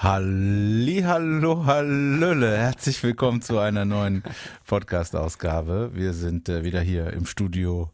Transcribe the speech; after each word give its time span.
Halli, 0.00 1.02
hallo, 1.04 1.66
hallöle. 1.66 2.56
Herzlich 2.56 3.02
willkommen 3.02 3.42
zu 3.42 3.58
einer 3.58 3.84
neuen 3.84 4.22
Podcast-Ausgabe. 4.64 5.90
Wir 5.92 6.12
sind 6.12 6.48
äh, 6.48 6.62
wieder 6.62 6.80
hier 6.80 7.12
im 7.12 7.26
Studio 7.26 7.90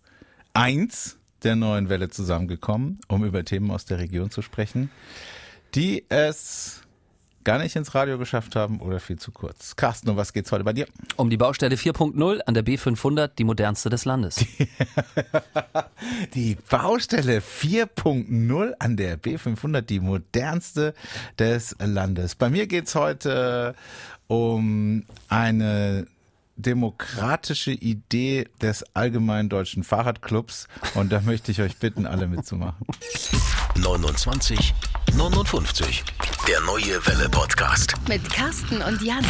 1 0.52 1.16
der 1.44 1.56
neuen 1.56 1.88
Welle 1.88 2.10
zusammengekommen, 2.10 3.00
um 3.08 3.24
über 3.24 3.42
Themen 3.42 3.70
aus 3.70 3.86
der 3.86 4.00
Region 4.00 4.30
zu 4.30 4.42
sprechen, 4.42 4.90
die 5.74 6.04
es 6.10 6.82
gar 7.44 7.58
nicht 7.58 7.76
ins 7.76 7.94
Radio 7.94 8.18
geschafft 8.18 8.56
haben 8.56 8.80
oder 8.80 9.00
viel 9.00 9.18
zu 9.18 9.30
kurz. 9.30 9.76
Carsten, 9.76 10.10
um 10.10 10.16
was 10.16 10.32
geht's 10.32 10.50
heute 10.50 10.64
bei 10.64 10.72
dir? 10.72 10.86
Um 11.16 11.30
die 11.30 11.36
Baustelle 11.36 11.76
4.0 11.76 12.40
an 12.40 12.54
der 12.54 12.64
B500, 12.64 13.30
die 13.38 13.44
modernste 13.44 13.90
des 13.90 14.04
Landes. 14.04 14.44
die 16.34 16.56
Baustelle 16.68 17.40
4.0 17.40 18.72
an 18.78 18.96
der 18.96 19.18
B500, 19.18 19.82
die 19.82 20.00
modernste 20.00 20.94
des 21.38 21.76
Landes. 21.78 22.34
Bei 22.34 22.50
mir 22.50 22.66
geht's 22.66 22.94
heute 22.94 23.74
um 24.26 25.04
eine 25.28 26.06
demokratische 26.56 27.72
Idee 27.72 28.48
des 28.62 28.84
Allgemeinen 28.94 29.48
Deutschen 29.48 29.82
Fahrradclubs 29.82 30.68
und 30.94 31.10
da 31.12 31.20
möchte 31.20 31.50
ich 31.50 31.60
euch 31.60 31.78
bitten, 31.78 32.06
alle 32.06 32.28
mitzumachen. 32.28 32.86
29 33.76 34.72
59 35.16 36.04
der 36.48 36.60
neue 36.62 37.06
Welle 37.06 37.28
Podcast 37.28 37.94
mit 38.08 38.28
Carsten 38.30 38.82
und 38.82 39.00
Jan. 39.00 39.24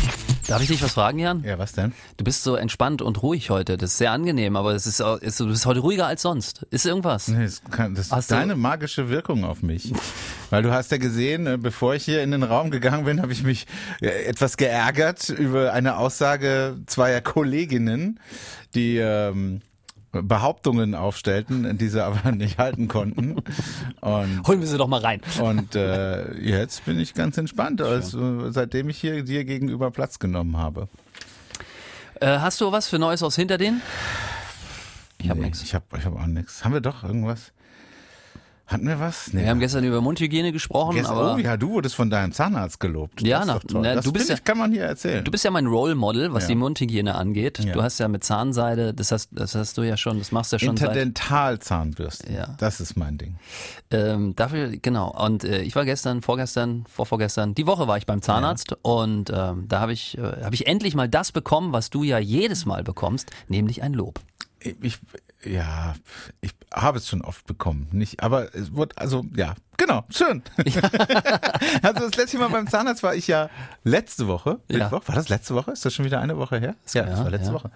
Darf 0.48 0.62
ich 0.62 0.68
dich 0.68 0.82
was 0.82 0.94
fragen, 0.94 1.18
Jan? 1.18 1.44
Ja, 1.44 1.58
was 1.58 1.72
denn? 1.72 1.92
Du 2.16 2.24
bist 2.24 2.42
so 2.42 2.56
entspannt 2.56 3.02
und 3.02 3.22
ruhig 3.22 3.50
heute. 3.50 3.76
Das 3.76 3.92
ist 3.92 3.98
sehr 3.98 4.10
angenehm, 4.10 4.56
aber 4.56 4.72
es 4.72 4.86
ist, 4.86 5.00
ist 5.00 5.38
du 5.38 5.46
bist 5.46 5.66
heute 5.66 5.80
ruhiger 5.80 6.06
als 6.06 6.22
sonst. 6.22 6.66
Ist 6.70 6.86
irgendwas? 6.86 7.28
Nee, 7.28 7.44
das, 7.44 7.62
kann, 7.70 7.94
das 7.94 8.10
ist 8.10 8.30
deine 8.30 8.56
magische 8.56 9.10
Wirkung 9.10 9.44
auf 9.44 9.62
mich. 9.62 9.92
Weil 10.50 10.62
du 10.62 10.72
hast 10.72 10.90
ja 10.90 10.96
gesehen, 10.96 11.46
äh, 11.46 11.56
bevor 11.56 11.94
ich 11.94 12.04
hier 12.04 12.22
in 12.22 12.30
den 12.30 12.42
Raum 12.42 12.70
gegangen 12.70 13.04
bin, 13.04 13.22
habe 13.22 13.32
ich 13.32 13.42
mich 13.42 13.66
äh, 14.00 14.08
etwas 14.24 14.56
geärgert 14.56 15.28
über 15.28 15.72
eine 15.72 15.98
Aussage 15.98 16.78
zweier 16.86 17.20
Kolleginnen, 17.20 18.18
die 18.74 18.96
ähm, 18.96 19.60
Behauptungen 20.22 20.94
aufstellten, 20.94 21.76
die 21.78 21.88
sie 21.88 22.04
aber 22.04 22.32
nicht 22.32 22.58
halten 22.58 22.88
konnten. 22.88 23.36
Und, 24.00 24.46
Holen 24.46 24.60
wir 24.60 24.66
sie 24.66 24.78
doch 24.78 24.88
mal 24.88 25.00
rein. 25.00 25.20
Und 25.40 25.74
äh, 25.74 26.34
jetzt 26.38 26.84
bin 26.84 26.98
ich 27.00 27.14
ganz 27.14 27.38
entspannt, 27.38 27.80
also, 27.80 28.50
seitdem 28.50 28.88
ich 28.88 28.98
hier 28.98 29.22
dir 29.22 29.44
gegenüber 29.44 29.90
Platz 29.90 30.18
genommen 30.18 30.56
habe. 30.56 30.88
Äh, 32.20 32.38
hast 32.38 32.60
du 32.60 32.70
was 32.72 32.88
für 32.88 32.98
Neues 32.98 33.22
aus 33.22 33.36
hinter 33.36 33.58
denen? 33.58 33.82
Ich 35.18 35.30
habe 35.30 35.40
nee, 35.40 35.46
nichts. 35.46 35.62
Ich 35.62 35.74
habe 35.74 35.84
ich 35.96 36.04
hab 36.04 36.16
auch 36.16 36.26
nichts. 36.26 36.64
Haben 36.64 36.74
wir 36.74 36.80
doch 36.80 37.02
irgendwas? 37.02 37.52
Hatten 38.66 38.88
wir 38.88 38.98
was? 38.98 39.30
Nee. 39.34 39.42
Wir 39.42 39.50
haben 39.50 39.60
gestern 39.60 39.84
über 39.84 40.00
Mundhygiene 40.00 40.50
gesprochen. 40.50 40.94
Gestern, 40.94 41.18
aber 41.18 41.34
oh 41.34 41.38
ja, 41.38 41.58
du 41.58 41.68
wurdest 41.70 41.94
von 41.94 42.08
deinem 42.08 42.32
Zahnarzt 42.32 42.80
gelobt. 42.80 43.20
Ja, 43.20 43.44
nach, 43.44 43.60
na, 43.70 43.96
das 43.96 44.06
du 44.06 44.12
bist 44.12 44.30
ja, 44.30 44.36
kann 44.38 44.56
man 44.56 44.72
hier 44.72 44.84
erzählen. 44.84 45.22
Du 45.22 45.30
bist 45.30 45.44
ja 45.44 45.50
mein 45.50 45.66
Role 45.66 45.94
Model, 45.94 46.32
was 46.32 46.44
ja. 46.44 46.48
die 46.48 46.54
Mundhygiene 46.54 47.14
angeht. 47.14 47.58
Ja. 47.58 47.74
Du 47.74 47.82
hast 47.82 47.98
ja 47.98 48.08
mit 48.08 48.24
Zahnseide, 48.24 48.94
das 48.94 49.12
hast, 49.12 49.28
das 49.32 49.54
hast 49.54 49.76
du 49.76 49.82
ja 49.82 49.98
schon, 49.98 50.18
das 50.18 50.32
machst 50.32 50.52
du 50.52 50.56
ja 50.56 50.60
schon 50.60 50.70
Interdentalzahnbürste. 50.70 52.32
Ja. 52.32 52.54
Das 52.58 52.80
ist 52.80 52.96
mein 52.96 53.18
Ding. 53.18 53.36
Ähm, 53.90 54.34
dafür, 54.34 54.70
genau. 54.78 55.10
Und 55.10 55.44
äh, 55.44 55.60
ich 55.60 55.76
war 55.76 55.84
gestern, 55.84 56.22
vorgestern, 56.22 56.84
vorvorgestern, 56.88 57.54
die 57.54 57.66
Woche 57.66 57.86
war 57.86 57.98
ich 57.98 58.06
beim 58.06 58.22
Zahnarzt 58.22 58.70
ja. 58.70 58.76
und 58.80 59.30
ähm, 59.30 59.66
da 59.68 59.80
habe 59.80 59.92
ich, 59.92 60.16
äh, 60.16 60.22
hab 60.42 60.54
ich 60.54 60.66
endlich 60.66 60.94
mal 60.94 61.08
das 61.08 61.32
bekommen, 61.32 61.74
was 61.74 61.90
du 61.90 62.02
ja 62.02 62.18
jedes 62.18 62.64
Mal 62.64 62.82
bekommst, 62.82 63.30
nämlich 63.48 63.82
ein 63.82 63.92
Lob. 63.92 64.20
Ich, 64.80 64.98
ja, 65.46 65.94
ich 66.40 66.52
habe 66.72 66.98
es 66.98 67.08
schon 67.08 67.22
oft 67.22 67.46
bekommen. 67.46 67.88
Nicht, 67.92 68.22
aber 68.22 68.54
es 68.54 68.74
wird, 68.74 68.98
also 68.98 69.24
ja, 69.36 69.54
genau, 69.76 70.04
schön. 70.10 70.42
Ja. 70.64 70.82
also 71.82 72.08
das 72.08 72.16
letzte 72.16 72.38
Mal 72.38 72.48
beim 72.48 72.66
Zahnarzt 72.66 73.02
war 73.02 73.14
ich 73.14 73.26
ja 73.26 73.50
letzte 73.84 74.26
Woche. 74.26 74.60
Ja. 74.68 74.78
Mittwoch. 74.78 75.06
War 75.06 75.14
das 75.14 75.28
letzte 75.28 75.54
Woche? 75.54 75.72
Ist 75.72 75.84
das 75.84 75.94
schon 75.94 76.04
wieder 76.04 76.20
eine 76.20 76.36
Woche 76.38 76.58
her? 76.58 76.74
Ja, 76.92 77.02
ja 77.02 77.10
das 77.10 77.20
war 77.20 77.30
letzte 77.30 77.48
ja. 77.48 77.54
Woche. 77.54 77.70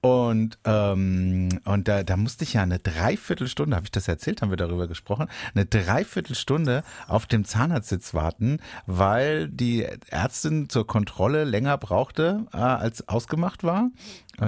Und, 0.00 0.58
ähm, 0.64 1.60
und 1.64 1.88
da, 1.88 2.04
da 2.04 2.16
musste 2.16 2.44
ich 2.44 2.54
ja 2.54 2.62
eine 2.62 2.78
Dreiviertelstunde, 2.78 3.74
habe 3.74 3.84
ich 3.84 3.90
das 3.90 4.08
erzählt, 4.08 4.40
haben 4.40 4.50
wir 4.50 4.56
darüber 4.56 4.86
gesprochen, 4.86 5.28
eine 5.54 5.66
Dreiviertelstunde 5.66 6.84
auf 7.06 7.26
dem 7.26 7.44
Zahnarztsitz 7.44 8.14
warten, 8.14 8.60
weil 8.86 9.48
die 9.48 9.86
Ärztin 10.10 10.68
zur 10.68 10.86
Kontrolle 10.86 11.44
länger 11.44 11.76
brauchte, 11.76 12.46
äh, 12.52 12.56
als 12.56 13.08
ausgemacht 13.08 13.64
war. 13.64 13.90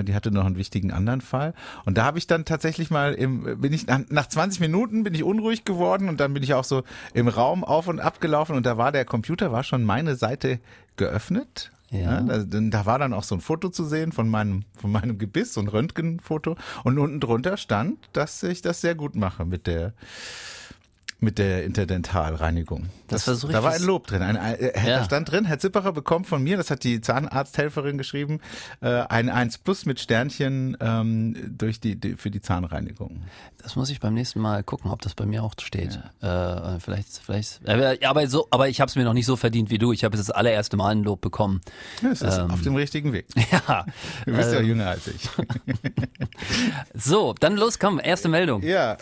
Die 0.02 0.14
hatte 0.14 0.30
noch 0.30 0.46
einen 0.46 0.56
wichtigen 0.56 0.92
anderen 0.92 1.20
Fall. 1.20 1.52
Und 1.84 1.98
da 1.98 2.04
habe 2.04 2.18
ich 2.18 2.28
dann 2.28 2.44
tatsächlich 2.44 2.90
mal 2.90 3.12
im, 3.12 3.60
bin 3.60 3.72
ich 3.72 3.86
nach 3.86 4.28
20 4.28 4.60
Minuten 4.60 5.02
bin 5.02 5.14
ich 5.14 5.24
unruhig 5.24 5.64
geworden 5.64 6.08
und 6.08 6.20
dann 6.20 6.32
bin 6.32 6.44
ich 6.44 6.54
auch 6.54 6.62
so 6.62 6.84
im 7.14 7.28
Raum 7.28 7.64
auf 7.64 7.88
und 7.88 8.00
ab 8.00 8.20
gelaufen 8.20 8.56
und 8.56 8.66
da 8.66 8.76
war 8.76 8.92
der 8.92 9.04
Computer, 9.04 9.52
war 9.52 9.64
schon 9.64 9.84
meine 9.84 10.16
Seite 10.16 10.60
geöffnet. 10.96 11.70
Ja. 11.90 11.98
ja 11.98 12.20
da, 12.20 12.44
da, 12.44 12.86
war 12.86 12.98
dann 12.98 13.12
auch 13.12 13.24
so 13.24 13.34
ein 13.34 13.40
Foto 13.40 13.68
zu 13.68 13.84
sehen 13.84 14.12
von 14.12 14.28
meinem, 14.28 14.64
von 14.76 14.92
meinem 14.92 15.18
Gebiss, 15.18 15.54
so 15.54 15.60
ein 15.60 15.68
Röntgenfoto. 15.68 16.56
Und 16.84 16.98
unten 16.98 17.20
drunter 17.20 17.56
stand, 17.56 17.98
dass 18.12 18.42
ich 18.42 18.62
das 18.62 18.80
sehr 18.80 18.94
gut 18.94 19.16
mache 19.16 19.44
mit 19.44 19.66
der 19.66 19.92
mit 21.22 21.38
der 21.38 21.64
Interdentalreinigung. 21.64 22.86
Das, 23.08 23.24
das 23.24 23.40
so 23.40 23.48
richtig. 23.48 23.62
Da 23.62 23.68
war 23.68 23.74
ein 23.74 23.82
Lob 23.82 24.06
drin. 24.06 24.22
Ein, 24.22 24.36
ein, 24.36 24.54
äh, 24.54 24.88
ja. 24.88 24.98
Da 24.98 25.04
stand 25.04 25.30
drin, 25.30 25.44
Herr 25.44 25.58
Zipperer 25.58 25.92
bekommt 25.92 26.26
von 26.26 26.42
mir, 26.42 26.56
das 26.56 26.70
hat 26.70 26.84
die 26.84 27.00
Zahnarzthelferin 27.00 27.98
geschrieben, 27.98 28.40
äh, 28.80 28.88
ein 28.88 29.28
1 29.28 29.58
Plus 29.58 29.86
mit 29.86 30.00
Sternchen 30.00 30.76
ähm, 30.80 31.36
durch 31.56 31.80
die, 31.80 31.96
die, 31.96 32.16
für 32.16 32.30
die 32.30 32.40
Zahnreinigung. 32.40 33.22
Das 33.62 33.76
muss 33.76 33.90
ich 33.90 34.00
beim 34.00 34.14
nächsten 34.14 34.40
Mal 34.40 34.62
gucken, 34.62 34.90
ob 34.90 35.02
das 35.02 35.14
bei 35.14 35.26
mir 35.26 35.42
auch 35.42 35.54
steht. 35.60 36.00
Ja. 36.22 36.76
Äh, 36.76 36.80
vielleicht, 36.80 37.08
vielleicht. 37.18 37.60
Äh, 37.66 37.98
aber 38.04 38.26
so, 38.26 38.46
aber 38.50 38.68
ich 38.68 38.80
habe 38.80 38.88
es 38.88 38.96
mir 38.96 39.04
noch 39.04 39.12
nicht 39.12 39.26
so 39.26 39.36
verdient 39.36 39.70
wie 39.70 39.78
du. 39.78 39.92
Ich 39.92 40.04
habe 40.04 40.16
das 40.16 40.30
allererste 40.30 40.76
Mal 40.76 40.90
ein 40.90 41.02
Lob 41.02 41.20
bekommen. 41.20 41.60
Ja, 42.02 42.10
es 42.10 42.22
ist 42.22 42.38
ähm, 42.38 42.50
auf 42.50 42.62
dem 42.62 42.76
richtigen 42.76 43.12
Weg. 43.12 43.26
Ja. 43.50 43.84
Du 44.26 44.32
bist 44.32 44.52
ja 44.52 44.60
ähm. 44.60 44.66
jünger 44.66 44.88
als 44.88 45.08
ich. 45.08 45.28
so, 46.94 47.34
dann 47.40 47.56
los, 47.56 47.78
komm, 47.78 48.00
erste 48.02 48.28
Meldung. 48.28 48.62
Ja. 48.62 48.96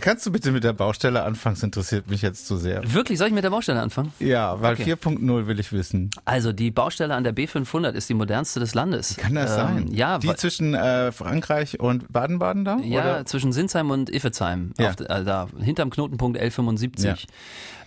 Kannst 0.00 0.26
du 0.26 0.30
bitte 0.30 0.52
mit 0.52 0.64
der 0.64 0.72
Baustelle 0.72 1.22
anfangen? 1.22 1.39
Das 1.44 1.62
interessiert 1.62 2.10
mich 2.10 2.22
jetzt 2.22 2.46
zu 2.46 2.56
sehr. 2.56 2.82
Wirklich? 2.92 3.18
Soll 3.18 3.28
ich 3.28 3.34
mit 3.34 3.44
der 3.44 3.50
Baustelle 3.50 3.80
anfangen? 3.80 4.12
Ja, 4.18 4.60
weil 4.60 4.74
okay. 4.74 4.94
4.0 4.94 5.46
will 5.46 5.60
ich 5.60 5.72
wissen. 5.72 6.10
Also 6.24 6.52
die 6.52 6.70
Baustelle 6.70 7.14
an 7.14 7.24
der 7.24 7.34
B500 7.34 7.92
ist 7.92 8.08
die 8.08 8.14
modernste 8.14 8.60
des 8.60 8.74
Landes. 8.74 9.16
Kann 9.16 9.34
das 9.34 9.50
ähm, 9.52 9.56
sein? 9.56 9.88
Ja. 9.92 10.18
Die 10.18 10.34
zwischen 10.34 10.74
äh, 10.74 11.12
Frankreich 11.12 11.80
und 11.80 12.12
Baden-Baden 12.12 12.64
da? 12.64 12.78
Ja, 12.82 13.00
oder? 13.00 13.26
zwischen 13.26 13.52
Sinsheim 13.52 13.90
und 13.90 14.10
Iffezheim. 14.10 14.72
Ja. 14.78 14.90
Auf, 14.90 15.00
äh, 15.00 15.24
da, 15.24 15.48
hinterm 15.58 15.90
Knotenpunkt 15.90 16.40
L75. 16.40 17.04
Ja. 17.04 17.14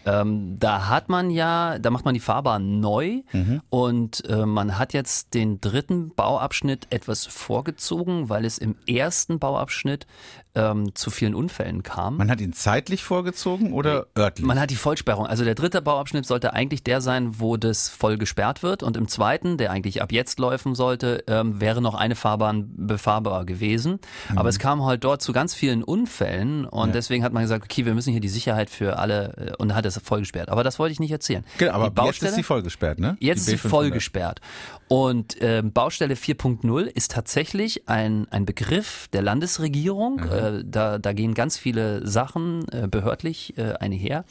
Ähm, 0.05 0.57
da 0.59 0.89
hat 0.89 1.09
man 1.09 1.29
ja, 1.29 1.79
da 1.79 1.89
macht 1.89 2.05
man 2.05 2.13
die 2.13 2.19
Fahrbahn 2.19 2.79
neu 2.79 3.21
mhm. 3.31 3.61
und 3.69 4.27
äh, 4.29 4.45
man 4.45 4.77
hat 4.77 4.93
jetzt 4.93 5.33
den 5.33 5.61
dritten 5.61 6.13
Bauabschnitt 6.13 6.87
etwas 6.89 7.25
vorgezogen, 7.25 8.29
weil 8.29 8.45
es 8.45 8.57
im 8.57 8.75
ersten 8.87 9.39
Bauabschnitt 9.39 10.07
ähm, 10.55 10.93
zu 10.95 11.09
vielen 11.09 11.33
Unfällen 11.33 11.83
kam. 11.83 12.17
Man 12.17 12.29
hat 12.29 12.39
ihn 12.39 12.53
zeitlich 12.53 13.03
vorgezogen 13.03 13.73
oder 13.73 14.07
örtlich? 14.17 14.45
Man 14.45 14.59
hat 14.59 14.69
die 14.69 14.75
Vollsperrung. 14.75 15.25
Also 15.25 15.43
der 15.43 15.55
dritte 15.55 15.81
Bauabschnitt 15.81 16.25
sollte 16.25 16.53
eigentlich 16.53 16.83
der 16.83 17.01
sein, 17.01 17.39
wo 17.39 17.57
das 17.57 17.89
voll 17.89 18.17
gesperrt 18.17 18.61
wird 18.61 18.83
und 18.83 18.95
im 18.97 19.07
zweiten, 19.07 19.57
der 19.57 19.71
eigentlich 19.71 20.01
ab 20.01 20.11
jetzt 20.11 20.39
laufen 20.39 20.75
sollte, 20.75 21.23
ähm, 21.27 21.59
wäre 21.59 21.81
noch 21.81 21.95
eine 21.95 22.15
Fahrbahn 22.15 22.71
befahrbar 22.75 23.45
gewesen. 23.45 23.99
Mhm. 24.29 24.37
Aber 24.37 24.49
es 24.49 24.59
kam 24.59 24.85
halt 24.85 25.03
dort 25.03 25.21
zu 25.21 25.33
ganz 25.33 25.55
vielen 25.55 25.83
Unfällen 25.83 26.65
und 26.65 26.89
ja. 26.89 26.93
deswegen 26.93 27.23
hat 27.23 27.33
man 27.33 27.43
gesagt, 27.43 27.63
okay, 27.63 27.85
wir 27.85 27.95
müssen 27.95 28.11
hier 28.11 28.21
die 28.21 28.29
Sicherheit 28.29 28.69
für 28.69 28.99
alle 28.99 29.33
äh, 29.37 29.55
und 29.57 29.73
hat 29.73 29.85
es 29.85 29.92
voll 30.01 30.19
gesperrt. 30.19 30.49
Aber 30.49 30.63
das 30.63 30.79
wollte 30.79 30.93
ich 30.93 30.99
nicht 30.99 31.11
erzählen. 31.11 31.43
Genau, 31.57 31.73
aber 31.73 32.05
jetzt 32.05 32.23
ist 32.23 32.35
sie 32.35 32.43
voll 32.43 32.63
gesperrt, 32.63 32.99
ne? 32.99 33.17
Jetzt 33.19 33.39
ist 33.39 33.45
sie 33.47 33.57
voll 33.57 33.91
gesperrt. 33.91 34.39
Und 34.87 35.37
ähm, 35.41 35.71
Baustelle 35.71 36.15
4.0 36.15 36.83
ist 36.83 37.11
tatsächlich 37.11 37.87
ein, 37.87 38.27
ein 38.29 38.45
Begriff 38.45 39.07
der 39.13 39.21
Landesregierung. 39.21 40.17
Mhm. 40.17 40.31
Äh, 40.31 40.63
da, 40.65 40.99
da 40.99 41.13
gehen 41.13 41.33
ganz 41.33 41.57
viele 41.57 42.05
Sachen 42.07 42.67
äh, 42.69 42.87
behördlich 42.87 43.57
äh, 43.57 43.73
einher. 43.73 44.25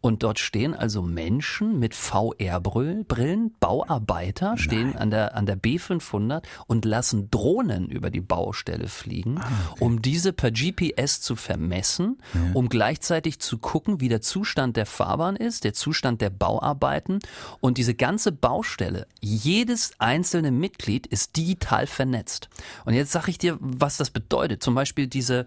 Und 0.00 0.22
dort 0.22 0.38
stehen 0.38 0.74
also 0.74 1.02
Menschen 1.02 1.78
mit 1.80 1.94
VR-Brillen, 1.94 3.54
Bauarbeiter, 3.58 4.50
Nein. 4.50 4.58
stehen 4.58 4.96
an 4.96 5.10
der, 5.10 5.34
an 5.34 5.44
der 5.44 5.58
B500 5.58 6.44
und 6.66 6.84
lassen 6.84 7.30
Drohnen 7.30 7.88
über 7.88 8.10
die 8.10 8.20
Baustelle 8.20 8.86
fliegen, 8.86 9.38
ah, 9.38 9.50
okay. 9.72 9.84
um 9.84 10.00
diese 10.00 10.32
per 10.32 10.52
GPS 10.52 11.20
zu 11.20 11.34
vermessen, 11.34 12.18
ja. 12.32 12.52
um 12.54 12.68
gleichzeitig 12.68 13.40
zu 13.40 13.58
gucken, 13.58 14.00
wie 14.00 14.08
der 14.08 14.20
Zustand 14.20 14.76
der 14.76 14.86
Fahrbahn 14.86 15.34
ist, 15.34 15.64
der 15.64 15.74
Zustand 15.74 16.20
der 16.20 16.30
Bauarbeiten. 16.30 17.18
Und 17.60 17.76
diese 17.76 17.94
ganze 17.94 18.30
Baustelle, 18.30 19.06
jedes 19.20 19.92
einzelne 19.98 20.52
Mitglied 20.52 21.08
ist 21.08 21.36
digital 21.36 21.88
vernetzt. 21.88 22.48
Und 22.84 22.94
jetzt 22.94 23.10
sage 23.10 23.30
ich 23.30 23.38
dir, 23.38 23.56
was 23.60 23.96
das 23.96 24.10
bedeutet. 24.10 24.62
Zum 24.62 24.76
Beispiel 24.76 25.08
diese, 25.08 25.46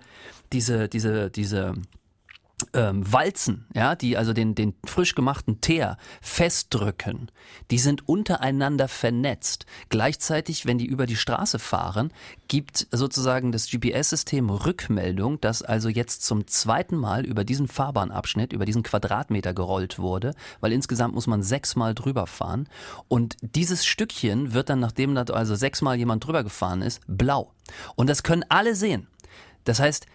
diese, 0.52 0.90
diese, 0.90 1.30
diese 1.30 1.74
ähm, 2.74 3.12
Walzen, 3.12 3.66
ja, 3.74 3.96
die 3.96 4.18
also 4.18 4.34
den, 4.34 4.56
den 4.56 4.74
frisch 4.86 5.16
gemachten 5.16 5.62
Teer 5.62 5.98
festdrücken, 6.22 7.30
die 7.70 7.80
sind 7.80 8.08
untereinander 8.08 8.88
vernetzt. 8.88 9.66
Gleichzeitig, 9.90 10.66
wenn 10.66 10.78
die 10.78 10.86
über 10.86 11.06
die 11.06 11.16
Straße 11.16 11.60
fahren, 11.60 12.12
gibt 12.48 12.88
sozusagen 12.92 13.52
das 13.52 13.70
GPS-System 13.70 14.50
Rückmeldung, 14.50 15.40
dass 15.42 15.62
also 15.62 15.90
jetzt 15.90 16.24
zum 16.24 16.48
zweiten 16.48 16.96
Mal 16.98 17.26
über 17.26 17.44
diesen 17.44 17.68
Fahrbahnabschnitt, 17.68 18.54
über 18.54 18.66
diesen 18.66 18.84
Quadratmeter 18.84 19.54
gerollt 19.54 20.00
wurde, 20.00 20.34
weil 20.60 20.72
insgesamt 20.72 21.14
muss 21.14 21.28
man 21.28 21.44
sechsmal 21.44 21.96
drüber 21.96 22.28
fahren. 22.28 22.68
Und 23.08 23.38
dieses 23.42 23.86
Stückchen 23.86 24.54
wird 24.54 24.70
dann, 24.70 24.80
nachdem 24.80 25.16
da 25.16 25.24
also 25.24 25.56
sechsmal 25.56 25.98
jemand 25.98 26.26
drüber 26.26 26.44
gefahren 26.44 26.82
ist, 26.82 27.02
blau. 27.08 27.54
Und 27.96 28.10
das 28.10 28.24
können 28.24 28.46
alle 28.50 28.76
sehen. 28.76 29.08
Das 29.64 29.80
heißt, 29.80 30.06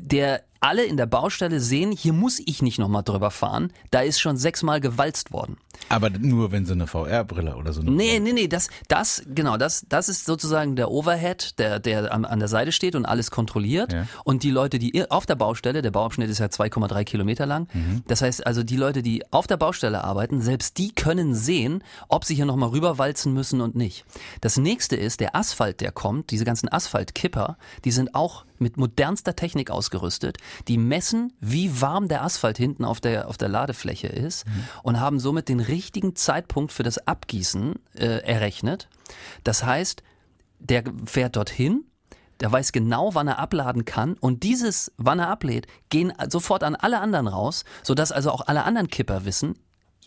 der 0.00 0.42
alle 0.64 0.84
in 0.84 0.96
der 0.96 1.04
Baustelle 1.04 1.60
sehen, 1.60 1.92
hier 1.92 2.14
muss 2.14 2.40
ich 2.42 2.62
nicht 2.62 2.78
nochmal 2.78 3.02
drüber 3.02 3.30
fahren, 3.30 3.70
da 3.90 4.00
ist 4.00 4.18
schon 4.18 4.38
sechsmal 4.38 4.80
gewalzt 4.80 5.30
worden. 5.30 5.58
Aber 5.90 6.08
nur 6.08 6.52
wenn 6.52 6.64
sie 6.64 6.72
eine 6.72 6.86
VR-Brille 6.86 7.56
oder 7.56 7.74
so. 7.74 7.82
Nee, 7.82 8.18
nee, 8.18 8.32
nee, 8.32 8.48
das, 8.48 8.68
das, 8.88 9.22
genau, 9.26 9.58
das, 9.58 9.84
das 9.90 10.08
ist 10.08 10.24
sozusagen 10.24 10.74
der 10.74 10.90
Overhead, 10.90 11.58
der, 11.58 11.80
der 11.80 12.14
an, 12.14 12.24
an 12.24 12.38
der 12.38 12.48
Seite 12.48 12.72
steht 12.72 12.94
und 12.94 13.04
alles 13.04 13.30
kontrolliert. 13.30 13.92
Ja. 13.92 14.06
Und 14.24 14.42
die 14.42 14.50
Leute, 14.50 14.78
die 14.78 15.10
auf 15.10 15.26
der 15.26 15.34
Baustelle, 15.34 15.82
der 15.82 15.90
Bauabschnitt 15.90 16.30
ist 16.30 16.38
ja 16.38 16.46
2,3 16.46 17.04
Kilometer 17.04 17.44
lang, 17.44 17.68
mhm. 17.74 18.02
das 18.08 18.22
heißt 18.22 18.46
also 18.46 18.62
die 18.62 18.76
Leute, 18.76 19.02
die 19.02 19.22
auf 19.32 19.46
der 19.46 19.58
Baustelle 19.58 20.02
arbeiten, 20.02 20.40
selbst 20.40 20.78
die 20.78 20.94
können 20.94 21.34
sehen, 21.34 21.84
ob 22.08 22.24
sie 22.24 22.36
hier 22.36 22.46
nochmal 22.46 22.70
rüberwalzen 22.70 23.34
müssen 23.34 23.60
und 23.60 23.74
nicht. 23.74 24.06
Das 24.40 24.56
nächste 24.56 24.96
ist, 24.96 25.20
der 25.20 25.36
Asphalt, 25.36 25.82
der 25.82 25.92
kommt, 25.92 26.30
diese 26.30 26.46
ganzen 26.46 26.72
Asphaltkipper, 26.72 27.58
die 27.84 27.90
sind 27.90 28.14
auch 28.14 28.46
mit 28.58 28.76
modernster 28.76 29.36
Technik 29.36 29.70
ausgerüstet. 29.70 30.38
Die 30.68 30.78
messen, 30.78 31.32
wie 31.40 31.80
warm 31.80 32.08
der 32.08 32.22
Asphalt 32.22 32.58
hinten 32.58 32.84
auf 32.84 33.00
der, 33.00 33.28
auf 33.28 33.36
der 33.38 33.48
Ladefläche 33.48 34.08
ist 34.08 34.46
mhm. 34.46 34.64
und 34.82 35.00
haben 35.00 35.20
somit 35.20 35.48
den 35.48 35.60
richtigen 35.60 36.16
Zeitpunkt 36.16 36.72
für 36.72 36.82
das 36.82 37.06
Abgießen 37.06 37.74
äh, 37.94 38.18
errechnet. 38.24 38.88
Das 39.42 39.64
heißt, 39.64 40.02
der 40.58 40.84
fährt 41.04 41.36
dorthin, 41.36 41.84
der 42.40 42.50
weiß 42.50 42.72
genau, 42.72 43.14
wann 43.14 43.28
er 43.28 43.38
abladen 43.38 43.84
kann 43.84 44.14
und 44.14 44.42
dieses, 44.42 44.92
wann 44.96 45.18
er 45.18 45.28
ablädt, 45.28 45.66
gehen 45.88 46.12
sofort 46.28 46.64
an 46.64 46.74
alle 46.74 47.00
anderen 47.00 47.28
raus, 47.28 47.64
sodass 47.82 48.12
also 48.12 48.30
auch 48.30 48.46
alle 48.46 48.64
anderen 48.64 48.88
Kipper 48.88 49.24
wissen, 49.24 49.54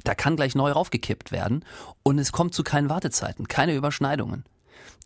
da 0.04 0.16
kann 0.16 0.36
gleich 0.36 0.56
neu 0.56 0.72
raufgekippt 0.72 1.32
werden 1.32 1.66
und 2.04 2.20
es 2.20 2.32
kommt 2.32 2.54
zu 2.54 2.64
keinen 2.64 2.90
Wartezeiten, 2.90 3.48
keine 3.48 3.76
Überschneidungen. 3.76 4.44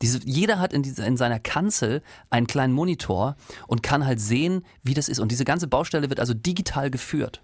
Diese, 0.01 0.19
jeder 0.25 0.59
hat 0.59 0.73
in, 0.73 0.83
diese, 0.83 1.05
in 1.05 1.17
seiner 1.17 1.39
Kanzel 1.39 2.01
einen 2.29 2.47
kleinen 2.47 2.73
Monitor 2.73 3.35
und 3.67 3.83
kann 3.83 4.05
halt 4.05 4.19
sehen, 4.19 4.65
wie 4.83 4.93
das 4.93 5.09
ist. 5.09 5.19
Und 5.19 5.31
diese 5.31 5.45
ganze 5.45 5.67
Baustelle 5.67 6.09
wird 6.09 6.19
also 6.19 6.33
digital 6.33 6.89
geführt. 6.89 7.41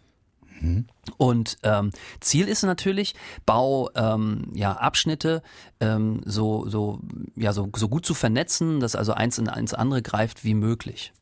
Und 1.17 1.57
ähm, 1.63 1.91
Ziel 2.19 2.47
ist 2.47 2.63
natürlich, 2.63 3.15
Bau 3.45 3.89
ähm, 3.95 4.51
ja, 4.53 4.73
Abschnitte 4.73 5.43
ähm, 5.79 6.21
so, 6.25 6.67
so, 6.67 6.99
ja, 7.35 7.53
so, 7.53 7.69
so 7.75 7.87
gut 7.89 8.05
zu 8.05 8.13
vernetzen, 8.13 8.79
dass 8.79 8.95
also 8.95 9.13
eins 9.13 9.37
in 9.37 9.49
eins 9.49 9.73
andere 9.73 10.01
greift 10.01 10.43
wie 10.43 10.53
möglich. 10.53 11.13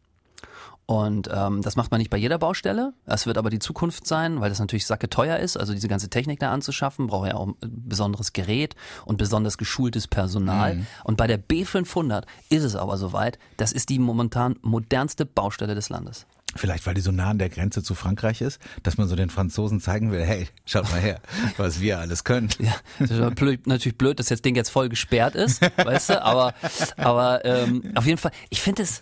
Und 0.88 1.30
ähm, 1.34 1.64
das 1.64 1.76
macht 1.76 1.90
man 1.90 1.98
nicht 1.98 2.12
bei 2.12 2.18
jeder 2.18 2.38
Baustelle. 2.38 2.94
Das 3.06 3.26
wird 3.26 3.38
aber 3.38 3.50
die 3.50 3.60
Zukunft 3.60 4.06
sein, 4.06 4.40
weil 4.40 4.50
das 4.50 4.60
natürlich 4.60 4.86
sacke 4.86 5.10
teuer 5.10 5.38
ist. 5.38 5.58
Also 5.58 5.74
diese 5.74 5.88
ganze 5.88 6.10
Technik 6.10 6.40
da 6.40 6.52
anzuschaffen, 6.52 7.08
braucht 7.08 7.28
ja 7.28 7.36
auch 7.36 7.48
ein 7.48 7.56
besonderes 7.62 8.34
Gerät 8.34 8.76
und 9.06 9.18
besonders 9.18 9.58
geschultes 9.58 10.08
Personal. 10.08 10.76
Mhm. 10.76 10.88
Und 11.04 11.18
bei 11.18 11.26
der 11.26 11.42
B500 11.42 12.26
ist 12.50 12.64
es 12.64 12.76
aber 12.76 12.98
soweit. 12.98 13.40
Das 13.58 13.72
ist 13.72 13.90
die 13.90 13.98
momentan 13.98 14.58
modernste 14.62 15.26
Baustelle 15.26 15.74
des 15.74 15.90
Landes. 15.90 16.28
Vielleicht, 16.58 16.86
weil 16.86 16.94
die 16.94 17.02
so 17.02 17.12
nah 17.12 17.32
an 17.32 17.40
der 17.40 17.50
Grenze 17.50 17.84
zu 17.84 17.96
Frankreich 17.96 18.40
ist, 18.40 18.62
dass 18.82 18.98
man 18.98 19.10
so 19.10 19.16
den 19.18 19.30
Franzosen 19.30 19.82
zeigen 19.82 20.12
will, 20.12 20.24
hey, 20.24 20.48
schaut 20.66 20.90
mal 20.90 21.02
her, 21.02 21.20
was 21.58 21.82
wir 21.82 22.00
alles 22.00 22.24
können. 22.24 22.50
Ja, 22.60 22.74
das 23.00 23.12
ist 23.12 23.36
blöd, 23.36 23.68
natürlich 23.68 23.98
blöd, 23.98 24.20
dass 24.20 24.28
das 24.28 24.42
Ding 24.42 24.56
jetzt 24.56 24.70
voll 24.70 24.88
gesperrt 24.88 25.36
ist, 25.36 25.62
weißt 25.62 26.12
du, 26.12 26.24
aber, 26.24 26.54
aber 26.96 27.44
ähm, 27.44 27.84
auf 27.96 28.06
jeden 28.06 28.18
Fall, 28.18 28.32
ich 28.50 28.62
finde 28.62 28.84
es, 28.84 29.02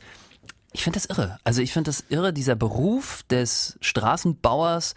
ich 0.73 0.83
finde 0.83 0.99
das 0.99 1.05
irre. 1.05 1.37
Also 1.43 1.61
ich 1.61 1.71
finde 1.71 1.89
das 1.89 2.03
irre, 2.09 2.33
dieser 2.33 2.55
Beruf 2.55 3.23
des 3.29 3.77
Straßenbauers, 3.81 4.95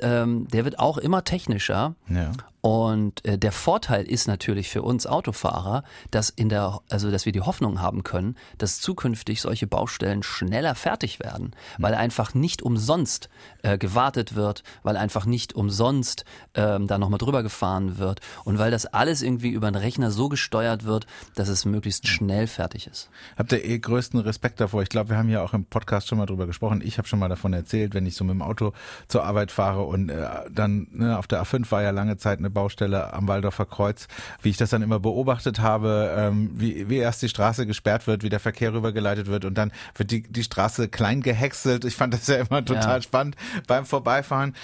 ähm, 0.00 0.48
der 0.48 0.64
wird 0.64 0.78
auch 0.78 0.98
immer 0.98 1.24
technischer. 1.24 1.94
Ja. 2.08 2.32
Und 2.60 3.24
äh, 3.24 3.38
der 3.38 3.52
Vorteil 3.52 4.04
ist 4.04 4.28
natürlich 4.28 4.68
für 4.68 4.82
uns 4.82 5.06
Autofahrer, 5.06 5.82
dass 6.10 6.28
in 6.28 6.48
der, 6.48 6.80
also 6.90 7.10
dass 7.10 7.24
wir 7.24 7.32
die 7.32 7.40
Hoffnung 7.40 7.80
haben 7.80 8.02
können, 8.02 8.36
dass 8.58 8.80
zukünftig 8.80 9.40
solche 9.40 9.66
Baustellen 9.66 10.22
schneller 10.22 10.74
fertig 10.74 11.20
werden, 11.20 11.52
weil 11.78 11.94
einfach 11.94 12.34
nicht 12.34 12.62
umsonst 12.62 13.30
äh, 13.62 13.78
gewartet 13.78 14.34
wird, 14.34 14.62
weil 14.82 14.96
einfach 14.96 15.24
nicht 15.24 15.54
umsonst 15.54 16.24
ähm, 16.54 16.86
da 16.86 16.98
nochmal 16.98 17.18
drüber 17.18 17.42
gefahren 17.42 17.96
wird 17.98 18.20
und 18.44 18.58
weil 18.58 18.70
das 18.70 18.86
alles 18.86 19.22
irgendwie 19.22 19.50
über 19.50 19.68
einen 19.68 19.76
Rechner 19.76 20.10
so 20.10 20.28
gesteuert 20.28 20.84
wird, 20.84 21.06
dass 21.36 21.48
es 21.48 21.64
möglichst 21.64 22.08
schnell 22.08 22.46
fertig 22.46 22.86
ist. 22.86 23.08
Habt 23.36 23.52
ihr 23.52 23.64
eh 23.64 23.78
größten 23.78 24.20
Respekt 24.20 24.60
davor? 24.60 24.82
Ich 24.82 24.90
glaube, 24.90 25.10
wir 25.10 25.16
haben 25.16 25.30
ja 25.30 25.42
auch 25.42 25.54
im 25.54 25.64
Podcast 25.64 26.08
schon 26.08 26.18
mal 26.18 26.26
drüber 26.26 26.46
gesprochen. 26.46 26.82
Ich 26.84 26.98
habe 26.98 27.08
schon 27.08 27.18
mal 27.18 27.28
davon 27.28 27.54
erzählt, 27.54 27.94
wenn 27.94 28.04
ich 28.04 28.16
so 28.16 28.24
mit 28.24 28.34
dem 28.34 28.42
Auto 28.42 28.72
zur 29.08 29.24
Arbeit 29.24 29.50
fahre 29.50 29.82
und 29.82 30.10
äh, 30.10 30.28
dann 30.50 30.88
ne, 30.90 31.18
auf 31.18 31.26
der 31.26 31.42
A5 31.42 31.70
war 31.70 31.82
ja 31.82 31.90
lange 31.90 32.18
Zeit 32.18 32.38
eine 32.38 32.49
Baustelle 32.50 33.12
am 33.12 33.28
Waldorfer 33.28 33.66
Kreuz, 33.66 34.08
wie 34.42 34.50
ich 34.50 34.56
das 34.56 34.70
dann 34.70 34.82
immer 34.82 35.00
beobachtet 35.00 35.60
habe, 35.60 36.14
ähm, 36.16 36.50
wie, 36.54 36.88
wie 36.88 36.98
erst 36.98 37.22
die 37.22 37.28
Straße 37.28 37.66
gesperrt 37.66 38.06
wird, 38.06 38.22
wie 38.22 38.28
der 38.28 38.40
Verkehr 38.40 38.72
rübergeleitet 38.72 39.28
wird 39.28 39.44
und 39.44 39.54
dann 39.54 39.72
wird 39.96 40.10
die, 40.10 40.22
die 40.22 40.44
Straße 40.44 40.88
klein 40.88 41.22
gehäckselt. 41.22 41.84
Ich 41.84 41.96
fand 41.96 42.14
das 42.14 42.26
ja 42.26 42.36
immer 42.36 42.64
total 42.64 42.96
ja. 42.98 43.02
spannend 43.02 43.36
beim 43.66 43.86
Vorbeifahren 43.86 44.54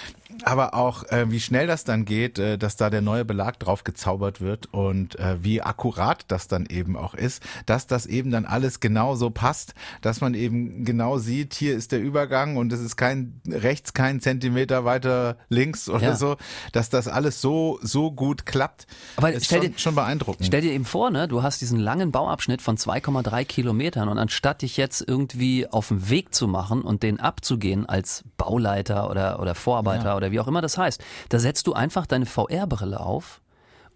aber 0.43 0.73
auch, 0.73 1.03
äh, 1.05 1.29
wie 1.31 1.39
schnell 1.39 1.67
das 1.67 1.83
dann 1.83 2.05
geht, 2.05 2.37
äh, 2.37 2.57
dass 2.57 2.75
da 2.75 2.89
der 2.89 3.01
neue 3.01 3.25
Belag 3.25 3.59
drauf 3.59 3.83
gezaubert 3.83 4.41
wird 4.41 4.67
und 4.73 5.17
äh, 5.19 5.41
wie 5.43 5.61
akkurat 5.61 6.25
das 6.27 6.47
dann 6.47 6.65
eben 6.65 6.97
auch 6.97 7.13
ist, 7.13 7.41
dass 7.65 7.87
das 7.87 8.05
eben 8.05 8.31
dann 8.31 8.45
alles 8.45 8.79
genau 8.79 9.15
so 9.15 9.29
passt, 9.29 9.73
dass 10.01 10.21
man 10.21 10.33
eben 10.33 10.83
genau 10.83 11.17
sieht, 11.17 11.53
hier 11.53 11.75
ist 11.75 11.91
der 11.91 12.01
Übergang 12.01 12.57
und 12.57 12.73
es 12.73 12.81
ist 12.81 12.97
kein 12.97 13.41
rechts, 13.47 13.93
kein 13.93 14.19
Zentimeter 14.19 14.85
weiter 14.85 15.37
links 15.49 15.89
oder 15.89 16.01
ja. 16.01 16.15
so, 16.15 16.35
dass 16.73 16.89
das 16.89 17.07
alles 17.07 17.41
so 17.41 17.76
so 17.81 18.11
gut 18.11 18.45
klappt. 18.45 18.85
Aber 19.15 19.31
ist 19.33 19.45
stell 19.45 19.63
schon, 19.63 19.71
dir, 19.71 19.79
schon 19.79 19.95
beeindruckend. 19.95 20.45
Stell 20.45 20.61
dir 20.61 20.71
eben 20.71 20.85
vor, 20.85 21.09
ne, 21.09 21.27
du 21.27 21.41
hast 21.41 21.61
diesen 21.61 21.79
langen 21.79 22.11
Bauabschnitt 22.11 22.61
von 22.61 22.77
2,3 22.77 23.43
Kilometern 23.45 24.07
und 24.07 24.19
anstatt 24.19 24.61
dich 24.61 24.77
jetzt 24.77 25.03
irgendwie 25.05 25.67
auf 25.67 25.87
den 25.87 26.09
Weg 26.09 26.35
zu 26.35 26.47
machen 26.47 26.83
und 26.83 27.01
den 27.01 27.19
abzugehen 27.19 27.87
als 27.87 28.23
Bauleiter 28.37 29.09
oder 29.09 29.39
oder 29.39 29.55
Vorarbeiter 29.55 30.05
ja. 30.05 30.15
oder 30.17 30.27
oder 30.27 30.31
wie 30.31 30.39
auch 30.39 30.47
immer 30.47 30.61
das 30.61 30.77
heißt. 30.77 31.01
Da 31.29 31.39
setzt 31.39 31.67
du 31.67 31.73
einfach 31.73 32.05
deine 32.05 32.25
VR-Brille 32.25 32.99
auf 32.99 33.41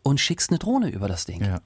und 0.04 0.20
schickst 0.20 0.50
eine 0.50 0.60
Drohne 0.60 0.90
über 0.90 1.08
das 1.08 1.26
Ding. 1.26 1.44
Ja. 1.44 1.60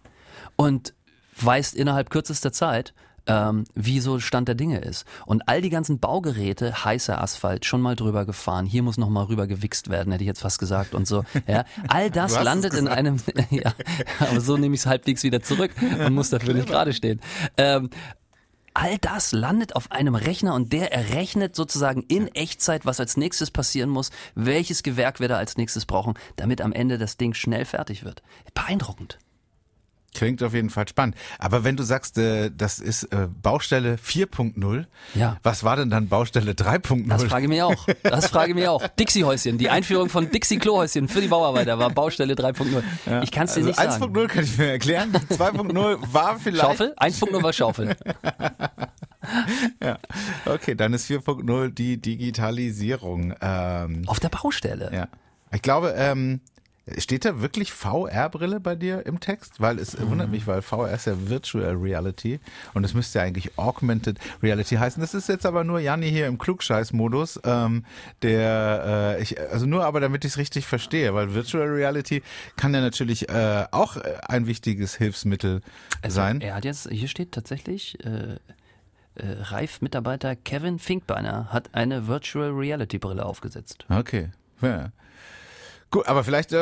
Und 0.56 0.94
weißt 1.40 1.76
innerhalb 1.76 2.10
kürzester 2.10 2.52
Zeit, 2.52 2.94
ähm, 3.28 3.66
wie 3.74 4.00
so 4.00 4.20
Stand 4.20 4.48
der 4.48 4.56
Dinge 4.56 4.80
ist. 4.80 5.06
Und 5.26 5.48
all 5.48 5.62
die 5.62 5.70
ganzen 5.70 6.00
Baugeräte, 6.00 6.86
heißer 6.86 7.22
Asphalt, 7.22 7.66
schon 7.66 7.82
mal 7.82 7.96
drüber 7.96 8.26
gefahren, 8.26 8.66
hier 8.66 8.84
muss 8.84 8.98
noch 8.98 9.10
mal 9.10 9.24
rüber 9.24 9.48
gewichst 9.48 9.90
werden, 9.90 10.12
hätte 10.12 10.24
ich 10.24 10.28
jetzt 10.28 10.42
fast 10.42 10.60
gesagt 10.60 10.94
und 10.94 11.08
so. 11.08 11.24
Ja, 11.48 11.66
all 11.88 12.10
das 12.10 12.42
landet 12.42 12.74
in 12.74 12.88
einem, 12.88 13.18
ja, 13.50 13.74
aber 14.20 14.42
so 14.42 14.58
nehme 14.58 14.76
ich 14.76 14.82
es 14.82 14.86
halbwegs 14.86 15.24
wieder 15.24 15.42
zurück 15.42 15.72
und 15.82 16.14
muss 16.14 16.30
dafür 16.30 16.54
nicht 16.54 16.68
gerade 16.68 16.94
stehen. 16.94 17.22
Ähm, 17.58 17.90
All 18.78 18.98
das 18.98 19.32
landet 19.32 19.74
auf 19.78 19.90
einem 19.94 20.16
Rechner 20.16 20.54
und 20.54 20.74
der 20.74 20.92
errechnet 20.92 21.56
sozusagen 21.56 22.02
in 22.10 22.28
Echtzeit, 22.36 22.86
was 22.86 23.00
als 23.00 23.16
nächstes 23.16 23.50
passieren 23.50 23.90
muss, 23.90 24.12
welches 24.36 24.84
Gewerk 24.84 25.22
wir 25.22 25.30
da 25.30 25.38
als 25.38 25.56
nächstes 25.56 25.86
brauchen, 25.86 26.16
damit 26.36 26.60
am 26.60 26.74
Ende 26.74 26.98
das 26.98 27.16
Ding 27.16 27.34
schnell 27.34 27.64
fertig 27.64 28.04
wird. 28.04 28.22
Beeindruckend. 28.54 29.18
Klingt 30.16 30.42
auf 30.42 30.54
jeden 30.54 30.70
Fall 30.70 30.88
spannend. 30.88 31.16
Aber 31.40 31.66
wenn 31.66 31.76
du 31.76 31.84
sagst, 31.84 32.18
äh, 32.18 32.50
das 32.50 32.80
ist 32.80 33.04
äh, 33.12 33.28
Baustelle 33.42 33.98
4.0, 33.98 34.86
ja. 35.14 35.38
was 35.44 35.66
war 35.66 35.76
denn 35.76 35.90
dann 35.90 36.08
Baustelle 36.08 36.54
3.0? 36.54 37.10
Das 37.10 37.26
frage 37.26 37.44
ich 37.44 37.50
mich 37.50 37.62
auch. 37.62 37.86
Das 38.02 38.28
frage 38.28 38.52
ich 38.52 38.56
mich 38.56 38.68
auch. 38.70 38.88
Dixie-Häuschen, 38.98 39.58
die 39.58 39.70
Einführung 39.70 40.08
von 40.08 40.32
Dixie-Klohäuschen 40.32 41.10
für 41.10 41.20
die 41.20 41.28
Bauarbeiter 41.28 41.78
war 41.80 41.90
Baustelle 41.90 42.34
3.0. 42.34 42.82
Ja. 43.06 43.24
Ich 43.24 43.32
kann 43.32 43.46
es 43.46 43.56
dir 43.56 43.66
also 43.66 43.68
nicht 43.68 44.00
sagen. 44.00 44.16
1.0 44.16 44.28
kann 44.28 44.44
ich 44.46 44.58
mir 44.58 44.72
erklären. 44.72 45.12
2.0 45.12 45.98
war 46.14 46.40
vielleicht... 46.40 46.64
Schaufel? 46.64 46.94
1.0 46.98 47.44
war 47.44 47.52
Schaufel. 47.54 47.98
ja. 49.84 50.00
Okay, 50.46 50.76
dann 50.76 50.94
ist 50.94 51.10
4.0 51.10 51.70
die 51.72 52.02
Digitalisierung. 52.02 53.34
Ähm, 53.42 54.04
Auf 54.08 54.22
der 54.22 54.30
Baustelle. 54.30 54.92
Ja. 54.94 55.08
Ich 55.52 55.62
glaube, 55.62 55.94
ähm, 55.98 56.40
Steht 57.00 57.26
da 57.26 57.42
wirklich 57.42 57.74
VR-Brille 57.74 58.60
bei 58.60 58.76
dir 58.76 59.08
im 59.08 59.20
Text? 59.20 59.60
Weil 59.60 59.80
es 59.80 59.98
mhm. 59.98 60.12
wundert 60.12 60.30
mich, 60.30 60.46
weil 60.46 60.62
VR 60.62 60.92
ist 60.94 61.08
ja 61.08 61.14
Virtual 61.30 61.74
Reality 61.74 62.40
und 62.76 62.84
es 62.84 62.94
müsste 62.94 63.20
ja 63.20 63.26
eigentlich 63.26 63.58
Augmented 63.58 64.20
Reality 64.44 64.76
heißen. 64.76 65.02
Das 65.02 65.16
ist 65.16 65.28
jetzt 65.28 65.48
aber 65.48 65.64
nur 65.64 65.80
Janni 65.80 66.10
hier 66.10 66.28
im 66.28 66.38
Klugscheiß-Modus, 66.38 67.40
ähm, 67.44 67.86
der 68.22 69.16
äh, 69.18 69.22
ich, 69.24 69.40
also 69.40 69.66
nur 69.66 69.84
aber 69.84 70.00
damit 70.00 70.26
ich 70.26 70.34
es 70.34 70.38
richtig 70.38 70.68
verstehe, 70.68 71.16
weil 71.16 71.34
Virtual 71.34 71.68
Reality 71.68 72.22
kann 72.56 72.74
ja 72.76 72.82
natürlich 72.82 73.30
äh, 73.30 73.66
auch 73.72 73.98
ein 74.28 74.46
wichtiges 74.46 74.96
Hilfsmittel 74.96 75.62
also 76.04 76.16
sein. 76.16 76.42
Er 76.42 76.54
hat 76.54 76.66
jetzt, 76.66 76.88
hier 76.92 77.08
steht 77.08 77.32
tatsächlich, 77.32 77.98
äh, 78.06 78.38
äh, 79.16 79.42
Reif-Mitarbeiter 79.42 80.36
Kevin 80.36 80.78
Finkbeiner 80.78 81.52
hat 81.52 81.74
eine 81.74 82.08
Virtual 82.08 82.52
Reality 82.52 83.00
Brille 83.00 83.26
aufgesetzt. 83.26 83.86
Okay. 83.90 84.30
Ja. 84.62 84.92
Gut, 85.96 86.10
aber 86.10 86.26
vielleicht 86.26 86.52
äh, 86.52 86.58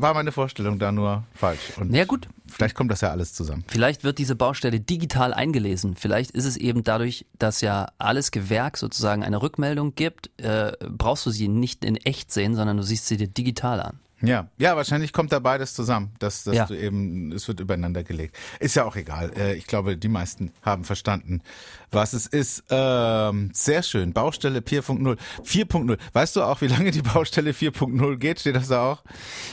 war 0.00 0.14
meine 0.14 0.30
Vorstellung 0.30 0.78
da 0.78 0.92
nur 0.92 1.24
falsch. 1.34 1.72
Und 1.76 1.92
ja 1.92 2.04
gut. 2.04 2.28
Vielleicht 2.46 2.76
kommt 2.76 2.92
das 2.92 3.00
ja 3.00 3.10
alles 3.10 3.34
zusammen. 3.34 3.64
Vielleicht 3.66 4.04
wird 4.04 4.18
diese 4.18 4.36
Baustelle 4.36 4.78
digital 4.78 5.34
eingelesen. 5.34 5.96
Vielleicht 5.96 6.30
ist 6.30 6.44
es 6.44 6.56
eben 6.56 6.84
dadurch, 6.84 7.26
dass 7.36 7.62
ja 7.62 7.88
alles 7.98 8.30
Gewerk 8.30 8.76
sozusagen 8.76 9.24
eine 9.24 9.42
Rückmeldung 9.42 9.96
gibt, 9.96 10.30
äh, 10.40 10.70
brauchst 10.88 11.26
du 11.26 11.30
sie 11.30 11.48
nicht 11.48 11.84
in 11.84 11.96
echt 11.96 12.30
sehen, 12.30 12.54
sondern 12.54 12.76
du 12.76 12.84
siehst 12.84 13.08
sie 13.08 13.16
dir 13.16 13.26
digital 13.26 13.80
an. 13.80 13.98
Ja, 14.22 14.48
ja, 14.56 14.76
wahrscheinlich 14.76 15.12
kommt 15.12 15.30
da 15.30 15.40
beides 15.40 15.74
zusammen, 15.74 16.12
dass, 16.18 16.44
dass 16.44 16.56
ja. 16.56 16.64
du 16.64 16.74
eben, 16.74 17.32
es 17.32 17.46
wird 17.48 17.60
übereinander 17.60 18.02
gelegt. 18.02 18.36
Ist 18.60 18.74
ja 18.74 18.84
auch 18.84 18.96
egal. 18.96 19.30
Äh, 19.36 19.54
ich 19.56 19.66
glaube, 19.66 19.98
die 19.98 20.08
meisten 20.08 20.52
haben 20.62 20.84
verstanden, 20.84 21.42
was 21.90 22.14
es 22.14 22.26
ist. 22.26 22.64
Ähm, 22.70 23.50
sehr 23.52 23.82
schön. 23.82 24.14
Baustelle 24.14 24.60
4.0. 24.60 25.18
4.0. 25.44 25.98
Weißt 26.14 26.34
du 26.34 26.42
auch, 26.42 26.62
wie 26.62 26.66
lange 26.66 26.92
die 26.92 27.02
Baustelle 27.02 27.52
4.0 27.52 28.16
geht? 28.16 28.40
Steht 28.40 28.56
das 28.56 28.68
da 28.68 28.92
auch? 28.92 29.02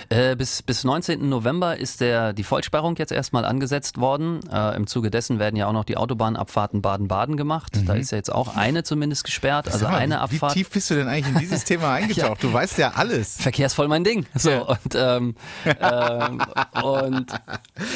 Äh, 0.07 0.37
bis, 0.37 0.63
bis 0.63 0.85
19. 0.85 1.27
November 1.27 1.77
ist 1.77 1.99
der, 1.99 2.31
die 2.31 2.43
Vollsperrung 2.43 2.95
jetzt 2.95 3.11
erstmal 3.11 3.43
angesetzt 3.43 3.97
worden. 3.97 4.39
Äh, 4.49 4.77
Im 4.77 4.87
Zuge 4.87 5.11
dessen 5.11 5.39
werden 5.39 5.57
ja 5.57 5.67
auch 5.67 5.73
noch 5.73 5.85
die 5.85 5.97
Autobahnabfahrten 5.97 6.81
Baden-Baden 6.81 7.35
gemacht. 7.35 7.75
Mhm. 7.75 7.85
Da 7.85 7.95
ist 7.95 8.11
ja 8.11 8.17
jetzt 8.17 8.31
auch 8.31 8.55
eine 8.55 8.83
zumindest 8.83 9.25
gesperrt. 9.25 9.67
Also 9.71 9.85
mal, 9.85 9.97
eine 9.97 10.21
Abfahrt. 10.21 10.55
Wie 10.55 10.59
tief 10.59 10.69
bist 10.69 10.89
du 10.89 10.95
denn 10.95 11.09
eigentlich 11.09 11.35
in 11.35 11.39
dieses 11.41 11.63
Thema 11.65 11.93
eingetaucht? 11.93 12.41
ja. 12.41 12.49
Du 12.49 12.53
weißt 12.53 12.77
ja 12.77 12.93
alles. 12.95 13.35
Verkehrsvoll 13.37 13.89
mein 13.89 14.05
Ding. 14.05 14.25
So, 14.35 14.52
und, 14.67 14.95
ähm, 14.95 15.35
ähm, 15.65 16.41
und 16.83 17.31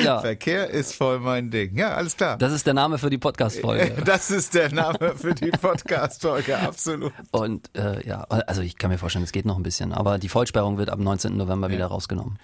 ja. 0.04 0.20
Verkehr 0.20 0.70
ist 0.70 0.96
voll 0.96 1.20
mein 1.20 1.50
Ding. 1.50 1.78
Ja, 1.78 1.96
alles 1.96 2.18
klar. 2.18 2.38
Das 2.38 2.52
ist 2.52 2.66
der 2.66 2.74
Name 2.74 2.98
für 2.98 3.10
die 3.10 3.18
Podcast-Folge. 3.18 3.96
Das 4.08 4.32
ist 4.32 4.54
der 4.54 4.72
Name 4.72 5.16
für 5.16 5.34
die 5.34 5.52
Podcast-Folge, 5.52 6.58
absolut. 6.60 7.12
Und 7.32 7.70
äh, 7.76 8.08
ja, 8.08 8.22
also 8.24 8.62
ich 8.62 8.78
kann 8.78 8.90
mir 8.90 8.98
vorstellen, 8.98 9.24
es 9.24 9.32
geht 9.32 9.46
noch 9.46 9.58
ein 9.58 9.64
bisschen, 9.64 9.94
aber 9.94 10.18
die 10.18 10.30
Vollsperrung 10.30 10.78
wird 10.78 10.90
ab 10.90 11.00
19. 11.00 11.36
November 11.36 11.68
ja. 11.68 11.74
wieder 11.74 11.86
rausgenommen. 11.88 12.38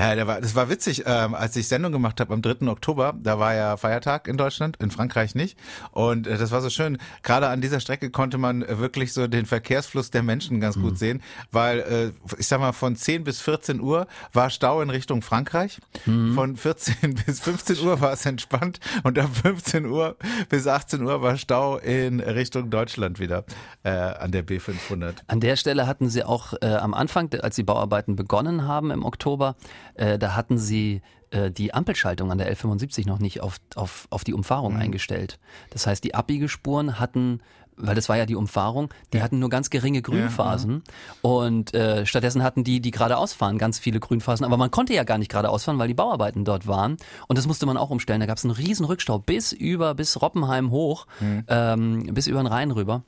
Ja, 0.00 0.14
der 0.14 0.26
war, 0.26 0.40
das 0.40 0.54
war 0.54 0.70
witzig, 0.70 1.02
ähm, 1.04 1.34
als 1.34 1.54
ich 1.56 1.68
Sendung 1.68 1.92
gemacht 1.92 2.20
habe 2.20 2.32
am 2.32 2.40
3. 2.40 2.68
Oktober, 2.68 3.12
da 3.22 3.38
war 3.38 3.54
ja 3.54 3.76
Feiertag 3.76 4.28
in 4.28 4.38
Deutschland, 4.38 4.78
in 4.80 4.90
Frankreich 4.90 5.34
nicht. 5.34 5.58
Und 5.90 6.26
äh, 6.26 6.38
das 6.38 6.52
war 6.52 6.62
so 6.62 6.70
schön. 6.70 6.96
Gerade 7.22 7.48
an 7.48 7.60
dieser 7.60 7.80
Strecke 7.80 8.08
konnte 8.08 8.38
man 8.38 8.64
wirklich 8.66 9.12
so 9.12 9.26
den 9.26 9.44
Verkehrsfluss 9.44 10.10
der 10.10 10.22
Menschen 10.22 10.58
ganz 10.58 10.76
mhm. 10.76 10.82
gut 10.84 10.98
sehen, 10.98 11.22
weil 11.52 11.80
äh, 11.80 12.12
ich 12.38 12.46
sag 12.46 12.60
mal, 12.60 12.72
von 12.72 12.96
10 12.96 13.24
bis 13.24 13.42
14 13.42 13.78
Uhr 13.78 14.06
war 14.32 14.48
Stau 14.48 14.80
in 14.80 14.88
Richtung 14.88 15.20
Frankreich. 15.20 15.82
Mhm. 16.06 16.32
Von 16.32 16.56
14 16.56 17.14
bis 17.26 17.40
15 17.40 17.80
Uhr 17.80 18.00
war 18.00 18.14
es 18.14 18.24
entspannt 18.24 18.80
und 19.02 19.18
ab 19.18 19.28
15 19.42 19.84
Uhr 19.84 20.16
bis 20.48 20.66
18 20.66 21.02
Uhr 21.02 21.20
war 21.20 21.36
Stau 21.36 21.76
in 21.76 22.20
Richtung 22.20 22.70
Deutschland 22.70 23.20
wieder 23.20 23.44
äh, 23.82 23.90
an 23.90 24.32
der 24.32 24.46
B500. 24.46 25.16
An 25.26 25.40
der 25.40 25.56
Stelle 25.56 25.86
hatten 25.86 26.08
sie 26.08 26.24
auch 26.24 26.54
äh, 26.62 26.68
am 26.68 26.94
Anfang, 26.94 27.30
als 27.42 27.56
die 27.56 27.64
Bauarbeiten 27.64 28.16
begonnen 28.16 28.66
haben 28.66 28.90
im 28.90 29.04
Oktober, 29.04 29.56
äh, 29.94 30.18
da 30.18 30.34
hatten 30.34 30.58
sie 30.58 31.02
äh, 31.30 31.50
die 31.50 31.72
Ampelschaltung 31.74 32.30
an 32.30 32.38
der 32.38 32.54
L75 32.54 33.06
noch 33.06 33.18
nicht 33.18 33.40
auf, 33.40 33.60
auf, 33.74 34.06
auf 34.10 34.24
die 34.24 34.34
Umfahrung 34.34 34.74
mhm. 34.74 34.80
eingestellt. 34.80 35.38
Das 35.70 35.86
heißt, 35.86 36.02
die 36.04 36.14
Abbiegespuren 36.14 36.98
hatten 36.98 37.40
weil 37.82 37.94
das 37.94 38.08
war 38.08 38.16
ja 38.16 38.26
die 38.26 38.36
Umfahrung, 38.36 38.90
die 39.12 39.18
ja. 39.18 39.22
hatten 39.22 39.38
nur 39.38 39.48
ganz 39.48 39.70
geringe 39.70 40.02
Grünphasen 40.02 40.82
ja, 40.86 41.14
und 41.22 41.74
äh, 41.74 42.04
stattdessen 42.04 42.42
hatten 42.42 42.62
die, 42.62 42.80
die 42.80 42.90
geradeaus 42.90 43.32
fahren, 43.32 43.56
ganz 43.56 43.78
viele 43.78 44.00
Grünphasen, 44.00 44.44
aber 44.44 44.58
man 44.58 44.70
konnte 44.70 44.92
ja 44.92 45.04
gar 45.04 45.16
nicht 45.16 45.30
geradeaus 45.30 45.64
fahren, 45.64 45.78
weil 45.78 45.88
die 45.88 45.94
Bauarbeiten 45.94 46.44
dort 46.44 46.66
waren 46.66 46.98
und 47.26 47.38
das 47.38 47.46
musste 47.46 47.64
man 47.64 47.78
auch 47.78 47.88
umstellen. 47.88 48.20
Da 48.20 48.26
gab 48.26 48.36
es 48.36 48.44
einen 48.44 48.52
riesen 48.52 48.84
Rückstau 48.84 49.18
bis 49.18 49.52
über, 49.52 49.94
bis 49.94 50.20
Roppenheim 50.20 50.70
hoch, 50.70 51.06
mhm. 51.20 51.44
ähm, 51.48 52.14
bis 52.14 52.26
über 52.26 52.42
den 52.42 52.48
Rhein 52.48 52.70
rüber, 52.70 53.02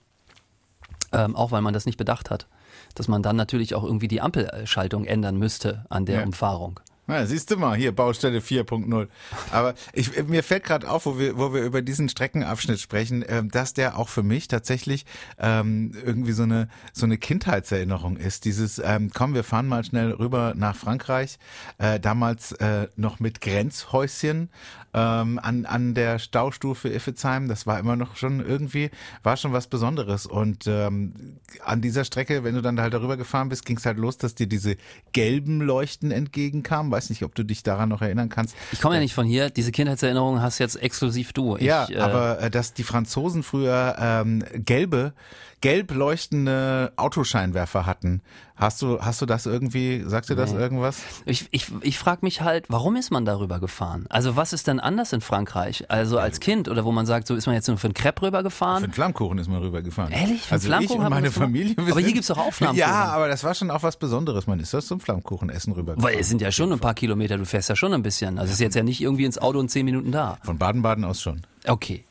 ähm, 1.13 1.37
auch 1.37 1.53
weil 1.53 1.61
man 1.61 1.75
das 1.75 1.85
nicht 1.85 1.99
bedacht 1.99 2.31
hat 2.31 2.47
dass 2.95 3.09
man 3.09 3.23
dann 3.23 3.37
natürlich 3.37 3.75
auch 3.75 3.85
irgendwie 3.85 4.09
die 4.09 4.21
Ampelschaltung 4.21 5.05
ändern 5.05 5.37
müsste 5.37 5.85
an 5.89 6.07
der 6.07 6.21
ja. 6.21 6.25
Umfahrung. 6.25 6.81
Ja, 7.09 7.27
siehst 7.27 7.51
du 7.51 7.57
mal, 7.57 7.77
hier 7.77 7.91
Baustelle 7.91 8.39
4.0. 8.39 9.09
Aber 9.51 9.75
ich, 9.93 10.23
mir 10.29 10.45
fällt 10.45 10.63
gerade 10.63 10.89
auf, 10.89 11.05
wo 11.05 11.19
wir, 11.19 11.37
wo 11.37 11.53
wir 11.53 11.63
über 11.63 11.83
diesen 11.83 12.09
Streckenabschnitt 12.09 12.79
sprechen, 12.79 13.23
äh, 13.23 13.45
dass 13.45 13.75
der 13.75 13.99
auch 13.99 14.09
für 14.09 14.23
mich 14.23 14.47
tatsächlich 14.47 15.05
ähm, 15.37 15.91
irgendwie 16.05 16.31
so 16.31 16.45
eine, 16.45 16.69
so 16.93 17.05
eine 17.05 17.19
Kindheitserinnerung 17.19 18.17
ist. 18.17 18.45
Dieses, 18.45 18.79
ähm, 18.79 19.11
komm, 19.13 19.35
wir 19.35 19.43
fahren 19.43 19.67
mal 19.67 19.83
schnell 19.83 20.13
rüber 20.13 20.55
nach 20.57 20.77
Frankreich, 20.77 21.39
äh, 21.79 21.99
damals 21.99 22.53
äh, 22.53 22.87
noch 22.95 23.19
mit 23.19 23.41
Grenzhäuschen 23.41 24.49
ähm, 24.95 25.41
an, 25.43 25.65
an 25.67 25.95
der 25.95 26.21
Staustufe 26.21 26.89
Iffezheim. 26.89 27.49
Das 27.49 27.67
war 27.67 27.81
immer 27.81 27.97
noch 27.97 28.17
schon 28.17 28.39
irgendwie, 28.45 28.91
war 29.25 29.37
schon 29.37 29.53
was 29.53 29.67
Besonderes. 29.67 30.27
Und 30.27 30.69
ähm, 30.69 31.39
an 31.65 31.81
dieser 31.81 32.05
Strecke, 32.05 32.45
wenn 32.45 32.55
du 32.55 32.63
dann 32.63 32.81
halt 32.81 32.95
darüber 32.95 33.17
gefahren 33.17 33.49
bist, 33.49 33.65
ging 33.65 33.79
es 33.79 33.87
halt 33.87 33.99
los, 33.99 34.19
dass 34.19 34.37
dir 34.37 34.47
diese 34.47 34.77
gelben 35.13 35.61
Leuchten 35.61 36.13
entgegenkamen. 36.13 36.92
Weiß 36.93 37.11
nicht, 37.11 37.25
ob 37.25 37.35
du 37.35 37.43
dich 37.43 37.63
daran 37.63 37.89
noch 37.89 38.03
erinnern 38.03 38.29
kannst. 38.29 38.55
Ich 38.71 38.81
komme 38.81 38.95
ja 38.95 39.01
nicht 39.01 39.15
von 39.15 39.27
hier. 39.27 39.51
Diese 39.51 39.73
Kindheitserinnerung 39.73 40.41
hast 40.41 40.59
jetzt 40.59 40.77
exklusiv 40.81 41.33
du. 41.33 41.57
Ich, 41.57 41.63
ja, 41.63 41.89
äh, 41.91 41.97
aber 41.97 42.41
äh, 42.41 42.51
dass 42.51 42.75
die 42.75 42.85
Franzosen 42.85 43.43
früher 43.43 43.97
ähm, 43.99 44.45
gelbe 44.55 45.15
gelb 45.63 45.93
leuchtende 45.95 46.93
Autoscheinwerfer 46.97 47.87
hatten. 47.87 48.21
Hast 48.63 48.81
du, 48.81 49.01
hast 49.01 49.21
du 49.21 49.27
das 49.27 49.45
irgendwie, 49.45 50.05
sagt 50.07 50.29
dir 50.29 50.37
das 50.37 50.53
nee. 50.53 50.61
irgendwas? 50.61 50.99
Ich, 51.25 51.49
ich, 51.51 51.67
ich 51.81 51.99
frage 51.99 52.21
mich 52.23 52.43
halt, 52.43 52.67
warum 52.69 52.95
ist 52.95 53.11
man 53.11 53.25
darüber 53.25 53.59
gefahren? 53.59 54.07
Also 54.09 54.37
was 54.37 54.53
ist 54.53 54.69
denn 54.69 54.79
anders 54.79 55.13
in 55.13 55.21
Frankreich? 55.21 55.91
Also 55.91 56.17
als 56.17 56.39
Kind 56.39 56.69
oder 56.69 56.85
wo 56.85 56.93
man 56.93 57.05
sagt, 57.05 57.27
so 57.27 57.35
ist 57.35 57.47
man 57.47 57.57
jetzt 57.57 57.67
nur 57.67 57.77
für 57.77 57.89
einen 57.89 57.95
Crepe 57.95 58.23
rübergefahren? 58.23 58.79
Für 58.79 58.85
einen 58.85 58.93
Flammkuchen 58.93 59.39
ist 59.39 59.49
man 59.49 59.61
rübergefahren. 59.63 60.13
Ehrlich? 60.13 60.43
Für 60.43 60.53
also 60.53 60.69
Flammkuchen 60.69 61.01
ich 61.01 61.05
und 61.05 61.11
meine 61.11 61.33
Familie. 61.33 61.75
Aber 61.77 61.99
hier 61.99 62.13
gibt's 62.13 62.29
doch 62.29 62.39
auch 62.39 62.53
Flammkuchen. 62.53 62.79
Ja, 62.79 63.07
aber 63.07 63.27
das 63.27 63.43
war 63.43 63.53
schon 63.57 63.69
auch 63.73 63.83
was 63.83 63.97
Besonderes. 63.97 64.47
Man 64.47 64.61
ist 64.61 64.73
das 64.73 64.87
zum 64.87 65.01
Flammkuchenessen 65.01 65.73
rübergefahren. 65.73 66.15
Weil 66.15 66.21
es 66.21 66.29
sind 66.29 66.41
ja 66.41 66.53
schon 66.53 66.73
ein 66.73 66.79
paar 66.79 66.95
Kilometer, 66.95 67.39
du 67.39 67.45
fährst 67.45 67.69
ja 67.69 67.75
schon 67.75 67.93
ein 67.93 68.05
bisschen. 68.05 68.39
Also 68.39 68.51
es 68.51 68.55
ist 68.55 68.61
jetzt 68.61 68.77
ja 68.77 68.85
nicht 68.85 69.01
irgendwie 69.01 69.25
ins 69.25 69.39
Auto 69.39 69.59
und 69.59 69.71
zehn 69.71 69.85
Minuten 69.85 70.13
da. 70.13 70.39
Von 70.45 70.59
Baden-Baden 70.59 71.05
aus 71.05 71.21
schon. 71.21 71.43
Okay. 71.67 72.05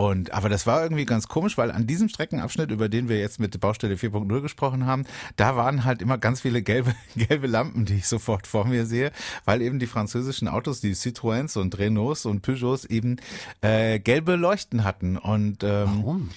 Und, 0.00 0.32
aber 0.32 0.48
das 0.48 0.66
war 0.66 0.82
irgendwie 0.82 1.04
ganz 1.04 1.28
komisch, 1.28 1.58
weil 1.58 1.70
an 1.70 1.86
diesem 1.86 2.08
Streckenabschnitt, 2.08 2.70
über 2.70 2.88
den 2.88 3.10
wir 3.10 3.18
jetzt 3.18 3.38
mit 3.38 3.52
der 3.52 3.58
Baustelle 3.58 3.96
4.0 3.96 4.40
gesprochen 4.40 4.86
haben, 4.86 5.04
da 5.36 5.56
waren 5.56 5.84
halt 5.84 6.00
immer 6.00 6.16
ganz 6.16 6.40
viele 6.40 6.62
gelbe, 6.62 6.94
gelbe 7.16 7.46
Lampen, 7.46 7.84
die 7.84 7.96
ich 7.96 8.08
sofort 8.08 8.46
vor 8.46 8.66
mir 8.66 8.86
sehe, 8.86 9.12
weil 9.44 9.60
eben 9.60 9.78
die 9.78 9.86
französischen 9.86 10.48
Autos, 10.48 10.80
die 10.80 10.94
Citroëns 10.94 11.58
und 11.58 11.78
Renaults 11.78 12.24
und 12.24 12.40
Peugeots 12.40 12.86
eben 12.86 13.16
äh, 13.60 13.98
gelbe 13.98 14.36
Leuchten 14.36 14.84
hatten. 14.84 15.18
Und 15.18 15.64
ähm, 15.64 15.98
Warum? 15.98 16.30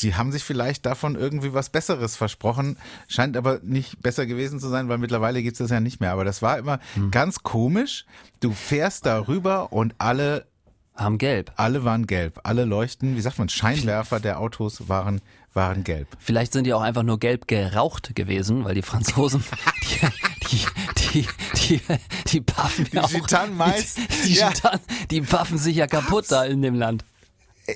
die 0.00 0.14
haben 0.14 0.30
sich 0.30 0.44
vielleicht 0.44 0.86
davon 0.86 1.16
irgendwie 1.16 1.54
was 1.54 1.70
Besseres 1.70 2.14
versprochen, 2.14 2.76
scheint 3.08 3.36
aber 3.36 3.58
nicht 3.64 4.00
besser 4.00 4.26
gewesen 4.26 4.60
zu 4.60 4.68
sein, 4.68 4.88
weil 4.88 4.98
mittlerweile 4.98 5.42
gibt 5.42 5.54
es 5.54 5.58
das 5.58 5.70
ja 5.72 5.80
nicht 5.80 5.98
mehr. 6.00 6.12
Aber 6.12 6.24
das 6.24 6.40
war 6.40 6.56
immer 6.58 6.78
hm. 6.94 7.10
ganz 7.10 7.42
komisch. 7.42 8.06
Du 8.38 8.52
fährst 8.52 9.06
da 9.06 9.26
rüber 9.26 9.72
und 9.72 9.96
alle 9.98 10.46
haben 10.94 11.18
gelb. 11.18 11.52
Alle 11.56 11.84
waren 11.84 12.06
gelb. 12.06 12.40
Alle 12.44 12.64
Leuchten, 12.64 13.16
wie 13.16 13.20
sagt 13.20 13.38
man, 13.38 13.48
Scheinwerfer 13.48 14.20
der 14.20 14.40
Autos 14.40 14.88
waren, 14.88 15.20
waren 15.52 15.84
gelb. 15.84 16.08
Vielleicht 16.18 16.52
sind 16.52 16.64
die 16.64 16.74
auch 16.74 16.82
einfach 16.82 17.02
nur 17.02 17.18
gelb 17.18 17.48
geraucht 17.48 18.14
gewesen, 18.14 18.64
weil 18.64 18.74
die 18.74 18.82
Franzosen, 18.82 19.44
die, 19.82 20.08
die, 20.50 20.66
die, 21.12 21.26
die, 21.56 21.80
die 22.28 22.40
paffen 22.40 22.88
ja 22.92 23.06
die 23.06 23.22
auch. 23.22 23.26
Die, 23.26 24.26
die, 24.26 24.34
ja. 24.34 24.50
Gitan, 24.50 24.80
die 25.10 25.20
paffen 25.20 25.58
sich 25.58 25.76
ja 25.76 25.86
kaputt 25.86 26.26
da 26.30 26.44
in 26.44 26.62
dem 26.62 26.74
Land 26.74 27.04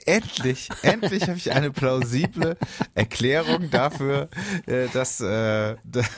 endlich, 0.07 0.69
endlich 0.83 1.23
habe 1.23 1.37
ich 1.37 1.53
eine 1.53 1.71
plausible 1.71 2.57
Erklärung 2.95 3.71
dafür, 3.71 4.29
äh, 4.67 4.89
dass, 4.93 5.21
äh, 5.21 5.77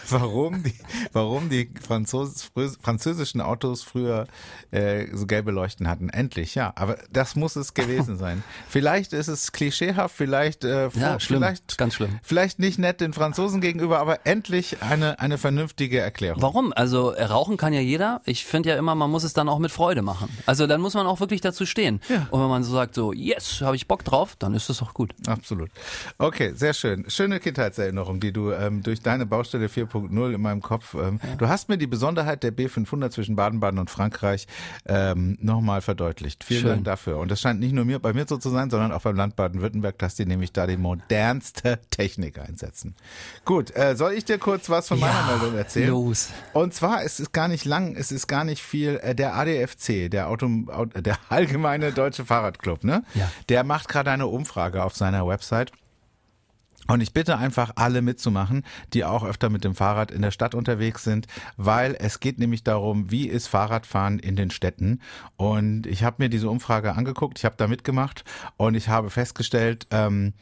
warum 0.08 0.62
die, 0.62 0.74
warum 1.12 1.48
die 1.48 1.70
Franzos, 1.80 2.50
französischen 2.80 3.40
Autos 3.40 3.82
früher 3.82 4.26
äh, 4.70 5.06
so 5.14 5.26
gelbe 5.26 5.50
Leuchten 5.50 5.88
hatten. 5.88 6.08
Endlich, 6.08 6.54
ja. 6.54 6.72
Aber 6.76 6.98
das 7.12 7.36
muss 7.36 7.56
es 7.56 7.74
gewesen 7.74 8.16
sein. 8.16 8.42
Vielleicht 8.68 9.12
ist 9.12 9.28
es 9.28 9.52
klischeehaft, 9.52 10.14
vielleicht, 10.16 10.64
äh, 10.64 10.88
ja, 10.94 11.20
schlimm, 11.20 11.40
vielleicht, 11.40 11.78
ganz 11.78 11.94
schlimm. 11.94 12.18
Vielleicht 12.22 12.58
nicht 12.58 12.78
nett 12.78 13.00
den 13.00 13.12
Franzosen 13.12 13.60
gegenüber, 13.60 13.98
aber 13.98 14.26
endlich 14.26 14.82
eine 14.82 15.20
eine 15.20 15.38
vernünftige 15.38 16.00
Erklärung. 16.00 16.42
Warum? 16.42 16.72
Also 16.74 17.10
äh, 17.10 17.24
rauchen 17.24 17.56
kann 17.56 17.72
ja 17.72 17.80
jeder. 17.80 18.20
Ich 18.24 18.44
finde 18.44 18.70
ja 18.70 18.76
immer, 18.76 18.94
man 18.94 19.10
muss 19.10 19.24
es 19.24 19.32
dann 19.32 19.48
auch 19.48 19.58
mit 19.58 19.70
Freude 19.70 20.02
machen. 20.02 20.28
Also 20.46 20.66
dann 20.66 20.80
muss 20.80 20.94
man 20.94 21.06
auch 21.06 21.20
wirklich 21.20 21.40
dazu 21.40 21.66
stehen. 21.66 22.00
Ja. 22.08 22.26
Und 22.30 22.40
wenn 22.40 22.48
man 22.48 22.64
so 22.64 22.72
sagt, 22.72 22.94
so 22.94 23.12
yes 23.12 23.59
habe 23.66 23.76
ich 23.76 23.88
Bock 23.88 24.04
drauf, 24.04 24.36
dann 24.38 24.54
ist 24.54 24.68
das 24.68 24.82
auch 24.82 24.94
gut. 24.94 25.14
Absolut. 25.26 25.70
Okay, 26.18 26.52
sehr 26.54 26.74
schön. 26.74 27.04
Schöne 27.08 27.40
Kindheitserinnerung, 27.40 28.20
die 28.20 28.32
du 28.32 28.52
ähm, 28.52 28.82
durch 28.82 29.00
deine 29.00 29.26
Baustelle 29.26 29.66
4.0 29.66 30.34
in 30.34 30.40
meinem 30.40 30.62
Kopf. 30.62 30.94
Ähm, 30.94 31.20
ja. 31.22 31.34
Du 31.36 31.48
hast 31.48 31.68
mir 31.68 31.78
die 31.78 31.86
Besonderheit 31.86 32.42
der 32.42 32.52
B500 32.52 33.10
zwischen 33.10 33.36
Baden-Baden 33.36 33.78
und 33.78 33.90
Frankreich 33.90 34.46
ähm, 34.86 35.36
nochmal 35.40 35.80
verdeutlicht. 35.80 36.44
Vielen 36.44 36.60
schön. 36.60 36.70
Dank 36.70 36.84
dafür. 36.84 37.18
Und 37.18 37.30
das 37.30 37.40
scheint 37.40 37.60
nicht 37.60 37.72
nur 37.72 37.84
mir, 37.84 37.98
bei 37.98 38.12
mir 38.12 38.26
so 38.28 38.36
zu 38.36 38.50
sein, 38.50 38.70
sondern 38.70 38.92
auch 38.92 39.02
beim 39.02 39.16
Land 39.16 39.36
Baden-Württemberg, 39.36 39.98
dass 39.98 40.14
die 40.14 40.26
nämlich 40.26 40.52
da 40.52 40.66
die 40.66 40.76
modernste 40.76 41.80
Technik 41.90 42.38
einsetzen. 42.38 42.94
Gut, 43.44 43.74
äh, 43.76 43.96
soll 43.96 44.12
ich 44.12 44.24
dir 44.24 44.38
kurz 44.38 44.70
was 44.70 44.88
von 44.88 44.98
ja, 44.98 45.06
meiner 45.06 45.38
Meldung 45.38 45.58
erzählen? 45.58 45.90
Los. 45.90 46.30
Und 46.52 46.74
zwar, 46.74 47.02
es 47.04 47.20
ist 47.20 47.32
gar 47.32 47.48
nicht 47.48 47.64
lang, 47.64 47.96
es 47.96 48.12
ist 48.12 48.26
gar 48.26 48.44
nicht 48.44 48.62
viel. 48.62 49.00
Äh, 49.02 49.14
der 49.14 49.34
ADFC, 49.34 50.10
der, 50.10 50.28
Auto, 50.28 50.48
der 50.94 51.18
Allgemeine 51.28 51.92
Deutsche 51.92 52.24
Fahrradclub, 52.24 52.84
ne? 52.84 53.04
Ja 53.14 53.30
der 53.50 53.64
macht 53.64 53.88
gerade 53.88 54.10
eine 54.10 54.28
Umfrage 54.28 54.82
auf 54.82 54.96
seiner 54.96 55.26
Website. 55.26 55.72
Und 56.86 57.02
ich 57.02 57.12
bitte 57.12 57.36
einfach 57.36 57.72
alle 57.76 58.00
mitzumachen, 58.00 58.64
die 58.94 59.04
auch 59.04 59.22
öfter 59.22 59.50
mit 59.50 59.64
dem 59.64 59.74
Fahrrad 59.74 60.10
in 60.10 60.22
der 60.22 60.30
Stadt 60.30 60.54
unterwegs 60.54 61.04
sind, 61.04 61.26
weil 61.56 61.94
es 61.98 62.20
geht 62.20 62.38
nämlich 62.38 62.64
darum, 62.64 63.10
wie 63.10 63.28
ist 63.28 63.48
Fahrradfahren 63.48 64.18
in 64.18 64.34
den 64.34 64.50
Städten. 64.50 65.00
Und 65.36 65.86
ich 65.86 66.02
habe 66.02 66.16
mir 66.18 66.28
diese 66.30 66.48
Umfrage 66.48 66.94
angeguckt, 66.94 67.38
ich 67.38 67.44
habe 67.44 67.56
da 67.56 67.68
mitgemacht 67.68 68.24
und 68.56 68.74
ich 68.74 68.88
habe 68.88 69.10
festgestellt, 69.10 69.86
ähm, 69.90 70.32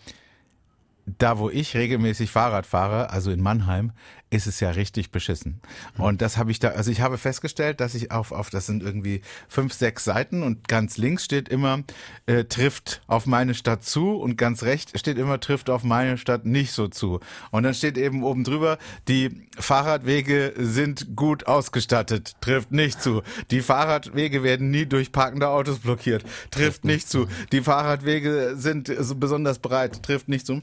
da 1.18 1.38
wo 1.38 1.50
ich 1.50 1.74
regelmäßig 1.74 2.30
Fahrrad 2.30 2.66
fahre, 2.66 3.10
also 3.10 3.30
in 3.30 3.40
Mannheim, 3.40 3.92
ist 4.30 4.46
es 4.46 4.60
ja 4.60 4.70
richtig 4.70 5.10
beschissen. 5.10 5.60
Und 5.96 6.20
das 6.20 6.36
habe 6.36 6.50
ich 6.50 6.58
da, 6.58 6.68
also 6.68 6.90
ich 6.90 7.00
habe 7.00 7.16
festgestellt, 7.16 7.80
dass 7.80 7.94
ich 7.94 8.12
auf, 8.12 8.32
auf 8.32 8.50
das 8.50 8.66
sind 8.66 8.82
irgendwie 8.82 9.22
fünf, 9.48 9.72
sechs 9.72 10.04
Seiten 10.04 10.42
und 10.42 10.68
ganz 10.68 10.98
links 10.98 11.24
steht 11.24 11.48
immer, 11.48 11.82
äh, 12.26 12.44
trifft 12.44 13.00
auf 13.06 13.26
meine 13.26 13.54
Stadt 13.54 13.84
zu 13.84 14.16
und 14.16 14.36
ganz 14.36 14.62
rechts 14.62 14.98
steht 14.98 15.18
immer, 15.18 15.40
trifft 15.40 15.70
auf 15.70 15.82
meine 15.82 16.18
Stadt 16.18 16.44
nicht 16.44 16.72
so 16.72 16.88
zu. 16.88 17.20
Und 17.50 17.62
dann 17.62 17.74
steht 17.74 17.96
eben 17.96 18.22
oben 18.22 18.44
drüber, 18.44 18.78
die 19.08 19.46
Fahrradwege 19.58 20.52
sind 20.56 21.16
gut 21.16 21.46
ausgestattet, 21.46 22.36
trifft 22.40 22.70
nicht 22.70 23.00
zu. 23.00 23.22
Die 23.50 23.62
Fahrradwege 23.62 24.42
werden 24.42 24.70
nie 24.70 24.84
durch 24.84 25.10
parkende 25.10 25.48
Autos 25.48 25.78
blockiert, 25.78 26.24
trifft 26.50 26.84
nicht 26.84 27.08
zu. 27.08 27.28
Die 27.52 27.62
Fahrradwege 27.62 28.54
sind 28.56 28.92
so 28.98 29.14
besonders 29.14 29.58
breit, 29.58 30.02
trifft 30.02 30.28
nicht 30.28 30.46
zu. 30.46 30.60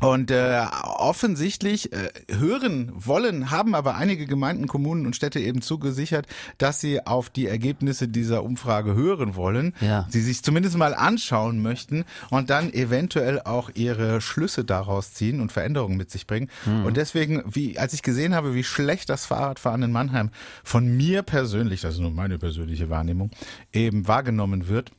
Und 0.00 0.30
äh, 0.30 0.62
offensichtlich 0.82 1.92
äh, 1.92 2.10
hören 2.30 2.92
wollen, 2.94 3.50
haben 3.50 3.74
aber 3.74 3.94
einige 3.96 4.26
Gemeinden, 4.26 4.66
Kommunen 4.66 5.06
und 5.06 5.16
Städte 5.16 5.40
eben 5.40 5.62
zugesichert, 5.62 6.26
dass 6.58 6.80
sie 6.80 7.06
auf 7.06 7.30
die 7.30 7.46
Ergebnisse 7.46 8.06
dieser 8.06 8.42
Umfrage 8.44 8.94
hören 8.94 9.36
wollen, 9.36 9.74
Ja. 9.80 10.06
sie 10.10 10.20
sich 10.20 10.42
zumindest 10.42 10.76
mal 10.76 10.94
anschauen 10.94 11.62
möchten 11.62 12.04
und 12.30 12.50
dann 12.50 12.72
eventuell 12.72 13.40
auch 13.40 13.70
ihre 13.74 14.20
Schlüsse 14.20 14.64
daraus 14.64 15.14
ziehen 15.14 15.40
und 15.40 15.52
Veränderungen 15.52 15.96
mit 15.96 16.10
sich 16.10 16.26
bringen. 16.26 16.50
Und 16.84 16.96
deswegen, 16.96 17.42
wie 17.46 17.78
als 17.78 17.92
ich 17.94 18.02
gesehen 18.02 18.34
habe, 18.34 18.54
wie 18.54 18.64
schlecht 18.64 19.08
das 19.08 19.24
Fahrradfahren 19.26 19.82
in 19.82 19.92
Mannheim 19.92 20.30
von 20.64 20.96
mir 20.96 21.22
persönlich, 21.22 21.80
das 21.80 21.94
ist 21.94 22.00
nur 22.00 22.10
meine 22.10 22.38
persönliche 22.38 22.90
Wahrnehmung, 22.90 23.30
eben 23.72 24.06
wahrgenommen 24.08 24.68
wird, 24.68 24.90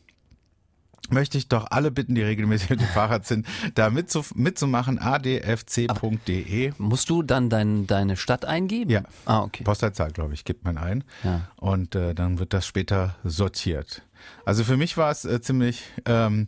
möchte 1.09 1.37
ich 1.37 1.47
doch 1.47 1.67
alle 1.71 1.91
bitten, 1.91 2.15
die 2.15 2.21
regelmäßig 2.21 2.69
mit 2.69 2.81
dem 2.81 2.87
Fahrrad 2.87 3.25
sind, 3.25 3.47
da 3.75 3.89
mitzu 3.89 4.23
mitzumachen, 4.35 4.99
adfc.de. 4.99 6.73
Musst 6.77 7.09
du 7.09 7.23
dann 7.23 7.49
dein, 7.49 7.87
deine 7.87 8.17
Stadt 8.17 8.45
eingeben? 8.45 8.91
Ja. 8.91 9.03
Ah, 9.25 9.41
okay. 9.43 9.63
Postleitzahl, 9.63 10.11
glaube 10.11 10.33
ich, 10.33 10.43
gibt 10.43 10.65
man 10.65 10.77
ein. 10.77 11.03
Ja. 11.23 11.41
Und 11.55 11.95
äh, 11.95 12.13
dann 12.13 12.39
wird 12.39 12.53
das 12.53 12.65
später 12.65 13.15
sortiert. 13.23 14.03
Also 14.45 14.63
für 14.63 14.77
mich 14.77 14.97
war 14.97 15.11
es 15.11 15.25
äh, 15.25 15.41
ziemlich 15.41 15.83
ähm, 16.05 16.47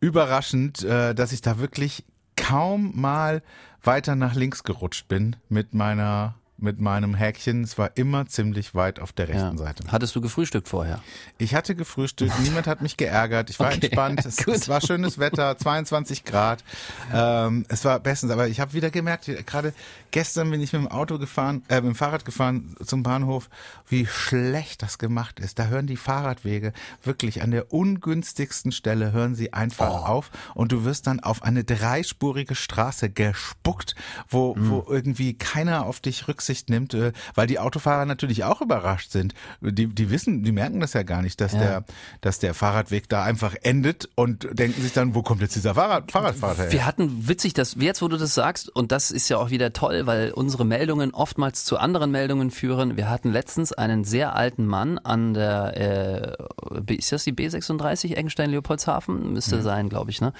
überraschend, 0.00 0.82
äh, 0.82 1.14
dass 1.14 1.32
ich 1.32 1.42
da 1.42 1.58
wirklich 1.58 2.04
kaum 2.36 2.92
mal 2.94 3.42
weiter 3.82 4.16
nach 4.16 4.34
links 4.34 4.64
gerutscht 4.64 5.08
bin 5.08 5.36
mit 5.48 5.74
meiner 5.74 6.34
mit 6.62 6.80
meinem 6.80 7.14
Häkchen. 7.14 7.62
Es 7.64 7.78
war 7.78 7.90
immer 7.96 8.26
ziemlich 8.26 8.74
weit 8.74 9.00
auf 9.00 9.12
der 9.12 9.28
rechten 9.28 9.56
Ja. 9.56 9.56
Seite. 9.56 9.84
Hattest 9.88 10.14
du 10.16 10.20
gefrühstückt 10.20 10.68
vorher? 10.68 11.00
Ich 11.38 11.54
hatte 11.54 11.74
gefrühstückt, 11.74 12.32
niemand 12.42 12.66
hat 12.66 12.82
mich 12.82 12.96
geärgert, 12.96 13.50
ich 13.50 13.58
war 13.60 13.68
Okay, 13.68 13.86
entspannt, 13.86 14.24
es, 14.26 14.46
es 14.46 14.68
war 14.68 14.80
schönes 14.80 15.18
Wetter, 15.18 15.56
22 15.58 16.24
Grad, 16.24 16.64
ähm, 17.12 17.64
es 17.68 17.84
war 17.84 17.98
bestens, 18.00 18.32
aber 18.32 18.48
ich 18.48 18.60
habe 18.60 18.72
wieder 18.72 18.90
gemerkt, 18.90 19.26
gerade 19.46 19.72
gestern 20.10 20.50
bin 20.50 20.60
ich 20.60 20.72
mit 20.72 20.82
dem 20.82 20.88
Auto 20.88 21.18
gefahren, 21.18 21.62
äh, 21.68 21.76
mit 21.76 21.84
dem 21.86 21.94
Fahrrad 21.94 22.24
gefahren 22.24 22.74
zum 22.84 23.02
Bahnhof, 23.02 23.48
wie 23.88 24.06
schlecht 24.06 24.82
das 24.82 24.98
gemacht 24.98 25.40
ist. 25.40 25.58
Da 25.58 25.66
hören 25.66 25.86
die 25.86 25.96
Fahrradwege 25.96 26.72
wirklich 27.02 27.42
an 27.42 27.50
der 27.50 27.72
ungünstigsten 27.72 28.72
Stelle 28.72 29.12
hören 29.12 29.34
sie 29.34 29.52
einfach 29.52 29.90
Oh. 29.90 30.06
auf 30.06 30.30
und 30.54 30.72
du 30.72 30.84
wirst 30.84 31.06
dann 31.06 31.20
auf 31.20 31.42
eine 31.42 31.64
dreispurige 31.64 32.54
Straße 32.54 33.10
gespuckt, 33.10 33.94
wo, 34.28 34.54
Hm. 34.54 34.70
wo 34.70 34.86
irgendwie 34.88 35.34
keiner 35.34 35.86
auf 35.86 36.00
dich 36.00 36.28
Rücksicht 36.50 36.68
nimmt, 36.70 36.94
äh, 36.94 37.12
weil 37.34 37.46
die 37.46 37.58
Autofahrer 37.60 38.06
natürlich 38.06 38.42
auch 38.44 38.60
überrascht 38.60 39.12
sind. 39.12 39.34
Die, 39.60 39.86
die 39.86 40.10
wissen, 40.10 40.42
die 40.42 40.50
merken 40.52 40.80
das 40.80 40.94
ja 40.94 41.02
gar 41.04 41.22
nicht, 41.22 41.40
dass 41.40 41.52
Ja. 41.52 41.58
der, 41.60 41.84
dass 42.22 42.38
der 42.40 42.54
Fahrradweg 42.54 43.08
da 43.08 43.22
einfach 43.22 43.54
endet 43.62 44.08
und 44.16 44.48
denken 44.58 44.82
sich 44.82 44.92
dann, 44.92 45.14
wo 45.14 45.22
kommt 45.22 45.40
jetzt 45.42 45.54
dieser 45.54 45.74
Fahrrad, 45.74 46.10
Fahrradfahrer 46.10 46.64
her? 46.64 46.72
Wir 46.72 46.86
hatten 46.86 47.28
witzig, 47.28 47.54
dass 47.54 47.76
jetzt, 47.78 48.02
wo 48.02 48.08
du 48.08 48.16
das 48.16 48.34
sagst, 48.34 48.68
und 48.74 48.90
das 48.90 49.10
ist 49.12 49.28
ja 49.28 49.36
auch 49.38 49.50
wieder 49.50 49.72
toll, 49.72 50.06
weil 50.06 50.32
unsere 50.32 50.64
Meldungen 50.64 51.12
oftmals 51.14 51.64
zu 51.64 51.78
anderen 51.78 52.10
Meldungen 52.10 52.50
führen. 52.50 52.96
Wir 52.96 53.08
hatten 53.08 53.30
letztens 53.30 53.72
einen 53.72 54.02
sehr 54.04 54.34
alten 54.34 54.66
Mann 54.66 54.98
an 54.98 55.34
der, 55.34 56.36
äh, 56.86 56.94
ist 56.94 57.12
das 57.12 57.22
die 57.24 57.32
B36 57.32 58.16
Eggenstein-Leopoldshafen? 58.16 59.32
Müsste 59.34 59.62
sein, 59.62 59.88
glaube 59.88 60.10
ich, 60.10 60.20
ne? 60.20 60.32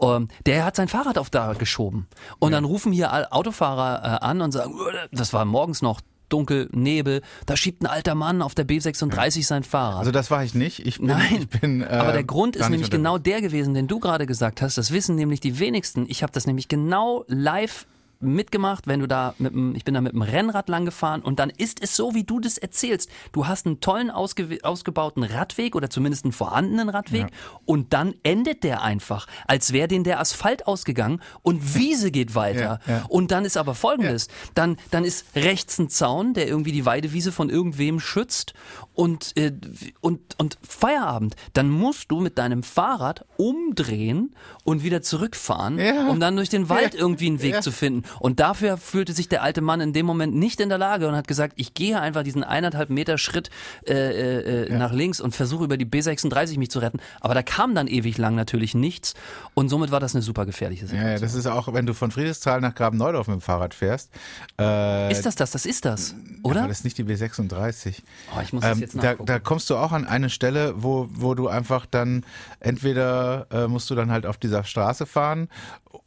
Ähm, 0.00 0.28
der 0.46 0.64
hat 0.64 0.76
sein 0.76 0.88
Fahrrad 0.88 1.18
auf 1.18 1.30
da 1.30 1.52
geschoben. 1.54 2.06
Und 2.38 2.52
dann 2.52 2.64
rufen 2.64 2.92
hier 2.92 3.34
Autofahrer 3.34 4.20
äh, 4.22 4.24
an 4.24 4.40
und 4.40 4.52
sagen, 4.52 4.74
"Äh, 4.74 5.08
das 5.12 5.32
war 5.32 5.44
morgens 5.56 5.80
noch 5.80 6.02
dunkel, 6.28 6.68
Nebel, 6.72 7.22
da 7.46 7.56
schiebt 7.56 7.80
ein 7.82 7.86
alter 7.86 8.14
Mann 8.14 8.42
auf 8.42 8.54
der 8.54 8.66
B36 8.66 9.42
sein 9.42 9.62
Fahrrad. 9.62 10.00
Also 10.00 10.10
das 10.10 10.30
war 10.30 10.44
ich 10.44 10.54
nicht. 10.54 10.84
Ich 10.84 10.98
bin, 10.98 11.06
Nein, 11.06 11.48
ich 11.50 11.60
bin, 11.60 11.80
äh, 11.80 11.86
aber 11.86 12.12
der 12.12 12.24
Grund 12.24 12.56
ist 12.56 12.68
nämlich 12.68 12.90
genau 12.90 13.16
der 13.16 13.40
gewesen, 13.40 13.72
den 13.72 13.86
du 13.88 13.98
gerade 13.98 14.26
gesagt 14.26 14.60
hast. 14.60 14.76
Das 14.76 14.90
wissen 14.90 15.16
nämlich 15.16 15.40
die 15.40 15.58
wenigsten. 15.58 16.04
Ich 16.08 16.22
habe 16.22 16.32
das 16.32 16.46
nämlich 16.46 16.68
genau 16.68 17.24
live 17.28 17.86
mitgemacht, 18.20 18.86
wenn 18.86 19.00
du 19.00 19.06
da 19.08 19.34
mit 19.38 19.52
dem, 19.52 19.74
ich 19.74 19.84
bin 19.84 19.94
da 19.94 20.00
mit 20.00 20.12
dem 20.12 20.22
Rennrad 20.22 20.68
lang 20.68 20.84
gefahren 20.84 21.20
und 21.22 21.38
dann 21.38 21.50
ist 21.50 21.82
es 21.82 21.96
so, 21.96 22.14
wie 22.14 22.24
du 22.24 22.40
das 22.40 22.56
erzählst. 22.58 23.10
Du 23.32 23.46
hast 23.46 23.66
einen 23.66 23.80
tollen 23.80 24.10
ausge 24.10 24.58
ausgebauten 24.62 25.22
Radweg 25.22 25.74
oder 25.76 25.90
zumindest 25.90 26.24
einen 26.24 26.32
vorhandenen 26.32 26.88
Radweg 26.88 27.26
und 27.64 27.92
dann 27.92 28.14
endet 28.22 28.64
der 28.64 28.82
einfach, 28.82 29.26
als 29.46 29.72
wäre 29.72 29.88
den 29.88 30.04
der 30.04 30.18
Asphalt 30.20 30.66
ausgegangen 30.66 31.20
und 31.42 31.74
Wiese 31.74 32.10
geht 32.10 32.34
weiter. 32.34 32.80
Ja, 32.86 32.92
ja. 32.92 33.04
Und 33.08 33.30
dann 33.30 33.44
ist 33.44 33.56
aber 33.56 33.74
folgendes, 33.74 34.28
dann, 34.54 34.76
dann 34.90 35.04
ist 35.04 35.26
rechts 35.34 35.78
ein 35.78 35.88
Zaun, 35.90 36.32
der 36.34 36.48
irgendwie 36.48 36.72
die 36.72 36.86
Weidewiese 36.86 37.32
von 37.32 37.50
irgendwem 37.50 38.00
schützt 38.00 38.54
und, 38.94 39.36
äh, 39.36 39.52
und, 40.00 40.20
und 40.38 40.58
Feierabend. 40.66 41.36
Dann 41.52 41.68
musst 41.70 42.10
du 42.10 42.20
mit 42.20 42.38
deinem 42.38 42.62
Fahrrad 42.62 43.24
umdrehen 43.36 44.34
und 44.64 44.82
wieder 44.82 45.02
zurückfahren, 45.02 45.78
Ja. 45.78 46.08
um 46.08 46.20
dann 46.20 46.36
durch 46.36 46.48
den 46.48 46.68
Wald 46.68 46.94
Ja. 46.94 47.00
irgendwie 47.00 47.26
einen 47.26 47.42
Weg 47.42 47.54
Ja. 47.54 47.60
zu 47.60 47.72
finden. 47.72 48.04
Und 48.20 48.40
dafür 48.40 48.76
fühlte 48.76 49.12
sich 49.12 49.28
der 49.28 49.42
alte 49.42 49.60
Mann 49.60 49.80
in 49.80 49.92
dem 49.92 50.06
Moment 50.06 50.34
nicht 50.34 50.60
in 50.60 50.68
der 50.68 50.78
Lage 50.78 51.08
und 51.08 51.14
hat 51.16 51.28
gesagt, 51.28 51.54
ich 51.56 51.74
gehe 51.74 52.00
einfach 52.00 52.22
diesen 52.22 52.44
eineinhalb 52.44 52.90
Meter 52.90 53.18
Schritt 53.18 53.50
äh, 53.86 53.92
äh, 53.94 54.66
äh, 54.66 54.76
nach 54.76 54.92
links 54.92 55.20
und 55.20 55.34
versuche 55.34 55.64
über 55.64 55.76
die 55.76 55.86
B36 55.86 56.58
mich 56.58 56.70
zu 56.70 56.78
retten. 56.78 56.98
Aber 57.20 57.34
da 57.34 57.42
kam 57.42 57.74
dann 57.74 57.86
ewig 57.88 58.18
lang 58.18 58.34
natürlich 58.34 58.74
nichts 58.74 59.14
und 59.54 59.68
somit 59.68 59.90
war 59.90 60.00
das 60.00 60.14
eine 60.14 60.22
super 60.22 60.46
gefährliche 60.46 60.82
Ja, 60.84 60.88
Situation. 60.88 61.12
ja, 61.12 61.18
das 61.20 61.34
ist 61.34 61.46
auch, 61.46 61.72
wenn 61.72 61.86
du 61.86 61.94
von 61.94 62.10
Friedrichsthal 62.10 62.60
nach 62.60 62.74
Graben-Neudorf 62.74 63.26
mit 63.28 63.38
dem 63.38 63.40
Fahrrad 63.40 63.74
fährst. 63.74 64.10
Äh, 64.58 65.10
ist 65.12 65.26
das 65.26 65.34
das? 65.36 65.50
Das 65.50 65.66
ist 65.66 65.84
das, 65.84 66.14
oder? 66.42 66.66
das 66.68 66.78
ist 66.78 66.84
nicht 66.84 66.98
die 66.98 67.04
B36. 67.04 68.02
Oh, 68.36 68.40
ich 68.42 68.52
muss 68.52 68.62
das 68.62 68.72
Ähm, 68.72 68.80
jetzt 68.80 68.96
da, 69.02 69.14
da 69.14 69.38
kommst 69.38 69.70
du 69.70 69.76
auch 69.76 69.92
an 69.92 70.06
eine 70.06 70.30
Stelle, 70.30 70.74
wo, 70.76 71.08
wo 71.12 71.34
du 71.34 71.48
einfach 71.48 71.86
dann 71.86 72.24
entweder 72.60 73.46
äh, 73.50 73.66
musst 73.68 73.88
du 73.90 73.94
dann 73.94 74.10
halt 74.10 74.26
auf 74.26 74.36
dieser 74.36 74.64
Straße 74.64 75.06
fahren 75.06 75.48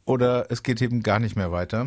oder 0.04 0.46
es 0.50 0.62
geht 0.62 0.80
eben 0.82 1.02
gar 1.02 1.18
nicht 1.18 1.36
mehr 1.36 1.52
weiter. 1.52 1.86